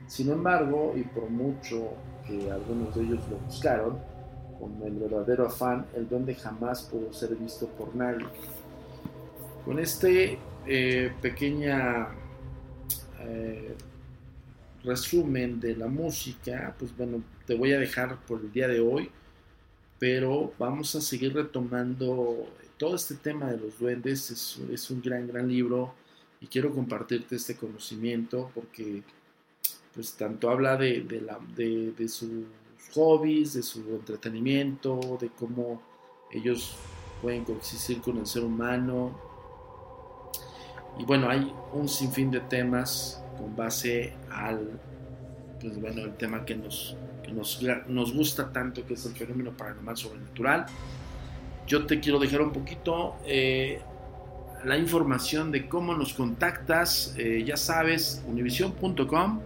Sin 0.07 0.29
embargo, 0.29 0.93
y 0.95 1.03
por 1.03 1.29
mucho 1.29 1.93
que 2.27 2.51
algunos 2.51 2.93
de 2.95 3.03
ellos 3.03 3.23
lo 3.29 3.37
buscaron, 3.37 3.97
con 4.59 4.81
el 4.83 4.93
verdadero 4.93 5.47
afán, 5.47 5.85
el 5.95 6.07
duende 6.07 6.35
jamás 6.35 6.83
pudo 6.83 7.11
ser 7.13 7.35
visto 7.35 7.67
por 7.67 7.95
nadie. 7.95 8.25
Con 9.63 9.79
este 9.79 10.37
eh, 10.65 11.11
pequeña 11.21 12.09
eh, 13.21 13.75
resumen 14.83 15.59
de 15.59 15.75
la 15.75 15.87
música, 15.87 16.75
pues 16.77 16.95
bueno, 16.95 17.23
te 17.45 17.55
voy 17.55 17.73
a 17.73 17.79
dejar 17.79 18.17
por 18.25 18.41
el 18.41 18.51
día 18.51 18.67
de 18.67 18.79
hoy, 18.79 19.09
pero 19.99 20.53
vamos 20.57 20.95
a 20.95 21.01
seguir 21.01 21.33
retomando 21.33 22.47
todo 22.77 22.95
este 22.95 23.15
tema 23.15 23.51
de 23.51 23.57
los 23.57 23.79
duendes 23.79 24.31
es, 24.31 24.89
un 24.91 25.01
gran, 25.01 25.27
gran 25.27 25.47
libro 25.47 25.93
y 26.41 26.47
quiero 26.47 26.73
compartirte 26.73 27.35
este 27.35 27.55
conocimiento 27.55 28.51
porque 28.53 29.03
pues 29.93 30.13
tanto 30.13 30.49
habla 30.49 30.75
de, 30.75 31.05
la, 31.25 31.39
de, 31.55 32.07
sus 32.09 32.45
hobbies, 32.93 33.53
de 33.53 33.63
su 33.63 33.79
entretenimiento, 33.79 35.17
de 35.21 35.29
cómo 35.29 35.81
ellos 36.31 36.75
pueden 37.21 37.45
coexistir 37.45 38.01
con 38.01 38.17
el 38.17 38.27
ser 38.27 38.43
humano. 38.43 39.17
Y 40.99 41.05
bueno, 41.05 41.29
hay 41.29 41.49
un 41.71 41.87
sinfín 41.87 42.29
de 42.29 42.41
temas 42.41 43.23
con 43.37 43.55
base 43.55 44.13
al, 44.29 44.81
pues 45.61 45.79
bueno, 45.79 46.01
el 46.01 46.17
tema 46.17 46.43
que 46.43 46.55
nos, 46.55 46.97
que 47.25 47.31
nos, 47.31 47.61
nos 47.87 48.13
gusta 48.13 48.51
tanto, 48.51 48.85
que 48.85 48.93
es 48.93 49.05
el 49.05 49.13
fenómeno 49.13 49.51
paranormal 49.51 49.97
sobrenatural 49.97 50.65
yo 51.67 51.85
te 51.85 51.99
quiero 51.99 52.17
dejar 52.19 52.41
un 52.41 52.51
poquito 52.51 53.17
eh, 53.25 53.81
la 54.63 54.77
información 54.77 55.51
de 55.51 55.67
cómo 55.67 55.93
nos 55.95 56.13
contactas. 56.13 57.13
Eh, 57.17 57.43
ya 57.45 57.57
sabes, 57.57 58.23
univision.com. 58.27 59.41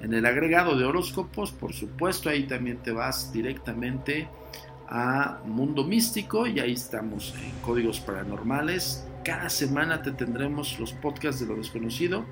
En 0.00 0.14
el 0.14 0.24
agregado 0.26 0.78
de 0.78 0.84
horóscopos, 0.84 1.50
por 1.52 1.72
supuesto, 1.72 2.28
ahí 2.28 2.44
también 2.44 2.76
te 2.78 2.92
vas 2.92 3.32
directamente 3.32 4.28
a 4.88 5.40
Mundo 5.44 5.82
Místico 5.84 6.46
y 6.46 6.60
ahí 6.60 6.70
estamos 6.72 7.34
en 7.42 7.50
Códigos 7.62 7.98
Paranormales. 8.00 9.04
Cada 9.24 9.48
semana 9.48 10.02
te 10.02 10.12
tendremos 10.12 10.78
los 10.78 10.92
podcasts 10.92 11.40
de 11.40 11.46
lo 11.46 11.56
desconocido. 11.56 12.24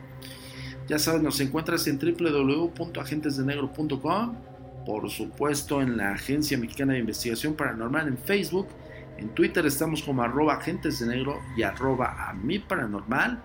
Ya 0.87 1.01
sabes, 1.01 1.23
nos 1.23 1.41
encuentras 1.41 1.87
en 1.89 1.99
www.agentesdenegro.com, 1.99 4.37
por 4.87 5.11
supuesto 5.11 5.81
en 5.81 5.97
la 5.97 6.13
Agencia 6.13 6.59
Mexicana 6.59 6.95
de 6.95 7.01
Investigación 7.01 7.55
Paranormal 7.55 8.09
en 8.09 8.19
Facebook 8.19 8.69
en 9.17 9.29
Twitter 9.31 9.65
estamos 9.67 10.03
como 10.03 10.23
arroba 10.23 10.55
agentes 10.55 10.99
de 11.01 11.07
negro 11.07 11.41
y 11.57 11.63
arroba 11.63 12.29
a 12.29 12.33
mi 12.33 12.59
paranormal. 12.59 13.43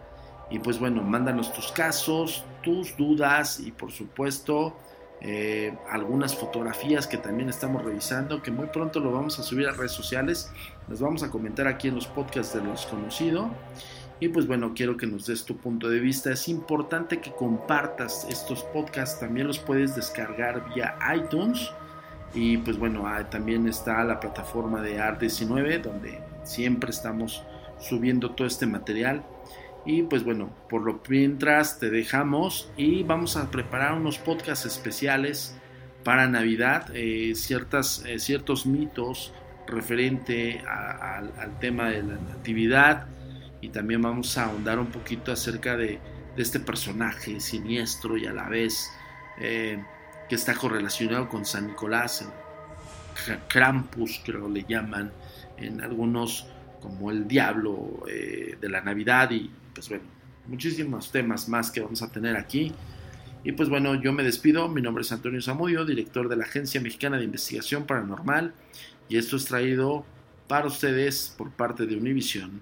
Y 0.50 0.60
pues 0.60 0.80
bueno, 0.80 1.04
mándanos 1.04 1.54
tus 1.54 1.72
casos, 1.72 2.44
tus 2.64 2.98
dudas 2.98 3.60
y 3.60 3.72
por 3.72 3.92
supuesto 3.92 4.76
eh, 5.22 5.78
algunas 5.92 6.36
fotografías 6.36 7.06
que 7.06 7.18
también 7.18 7.50
estamos 7.50 7.84
revisando, 7.84 8.42
que 8.42 8.50
muy 8.50 8.68
pronto 8.68 9.00
lo 9.00 9.12
vamos 9.12 9.38
a 9.38 9.44
subir 9.44 9.68
a 9.68 9.74
redes 9.74 9.92
sociales. 9.92 10.52
Las 10.88 11.02
vamos 11.02 11.22
a 11.22 11.30
comentar 11.30 11.68
aquí 11.68 11.88
en 11.90 11.96
los 11.96 12.08
podcasts 12.08 12.54
de 12.56 12.64
los 12.64 12.88
conocidos. 12.88 13.48
Y 14.22 14.28
pues 14.30 14.48
bueno, 14.48 14.74
quiero 14.76 14.98
que 14.98 15.08
nos 15.08 15.26
des 15.28 15.46
tu 15.46 15.56
punto 15.58 15.90
de 15.90 16.00
vista. 16.00 16.32
Es 16.32 16.50
importante 16.50 17.22
que 17.22 17.32
compartas 17.32 18.28
estos 18.30 18.64
podcasts. 18.64 19.20
También 19.20 19.48
los 19.48 19.60
puedes 19.60 19.96
descargar 19.96 20.74
vía 20.74 20.98
iTunes 21.16 21.72
y 22.34 22.58
pues 22.58 22.78
bueno, 22.78 23.08
ah, 23.08 23.30
también 23.30 23.68
está 23.68 24.04
la 24.04 24.20
plataforma 24.20 24.82
de 24.82 25.00
Art19, 25.00 25.82
donde 25.82 26.20
siempre 26.44 26.92
estamos 26.92 27.44
subiendo 27.80 28.32
todo 28.32 28.46
este 28.46 28.66
material. 28.66 29.24
Y 29.86 30.04
pues 30.04 30.26
bueno, 30.26 30.50
por 30.70 30.82
lo 30.82 31.02
mientras 31.08 31.80
te 31.80 31.90
dejamos 31.90 32.70
y 32.76 33.04
vamos 33.04 33.38
a 33.38 33.50
preparar 33.50 33.94
unos 33.94 34.18
podcasts 34.18 34.66
especiales 34.66 35.56
para 36.04 36.28
Navidad, 36.28 36.88
eh, 36.94 37.34
ciertas, 37.36 38.04
eh, 38.06 38.20
ciertos 38.20 38.66
mitos 38.66 39.34
referente 39.66 40.62
al 40.68 41.60
tema 41.60 41.90
de 41.90 42.02
la 42.02 42.16
natividad 42.16 43.08
y 43.62 43.70
también 43.70 44.02
vamos 44.02 44.38
a 44.38 44.46
ahondar 44.46 44.80
un 44.80 44.88
poquito 44.88 45.32
acerca 45.32 45.76
de, 45.78 46.00
este 46.38 46.62
personaje 46.62 47.42
siniestro 47.42 48.16
y 48.16 48.26
a 48.26 48.32
la 48.32 48.48
vez 48.48 48.90
eh, 49.42 49.84
que 50.30 50.36
está 50.36 50.54
correlacionado 50.54 51.28
con 51.28 51.44
San 51.44 51.68
Nicolás, 51.68 52.26
Krampus 53.50 54.22
creo 54.24 54.48
le 54.48 54.64
llaman, 54.64 55.12
en 55.58 55.82
algunos 55.82 56.48
como 56.82 57.12
el 57.12 57.28
diablo 57.28 58.06
eh, 58.08 58.58
de 58.62 58.70
la 58.70 58.80
Navidad 58.80 59.32
y 59.32 59.52
pues 59.74 59.90
bueno, 59.90 60.06
muchísimos 60.48 61.12
temas 61.12 61.50
más 61.50 61.72
que 61.72 61.82
vamos 61.82 62.02
a 62.02 62.10
tener 62.10 62.38
aquí. 62.38 62.72
Y 63.44 63.52
pues 63.52 63.68
bueno, 63.68 63.96
yo 63.96 64.14
me 64.14 64.24
despido, 64.24 64.70
mi 64.70 64.82
nombre 64.82 65.02
es 65.02 65.12
Antonio 65.12 65.42
Zamudio, 65.42 65.84
director 65.84 66.30
de 66.30 66.38
la 66.38 66.46
Agencia 66.46 66.80
Mexicana 66.80 67.18
de 67.18 67.26
Investigación 67.26 67.86
Paranormal 67.86 68.54
y 69.10 69.18
esto 69.18 69.36
es 69.36 69.44
traído 69.44 70.06
para 70.48 70.68
ustedes 70.68 71.34
por 71.38 71.52
parte 71.52 71.86
de 71.86 71.98
Univision 71.98 72.62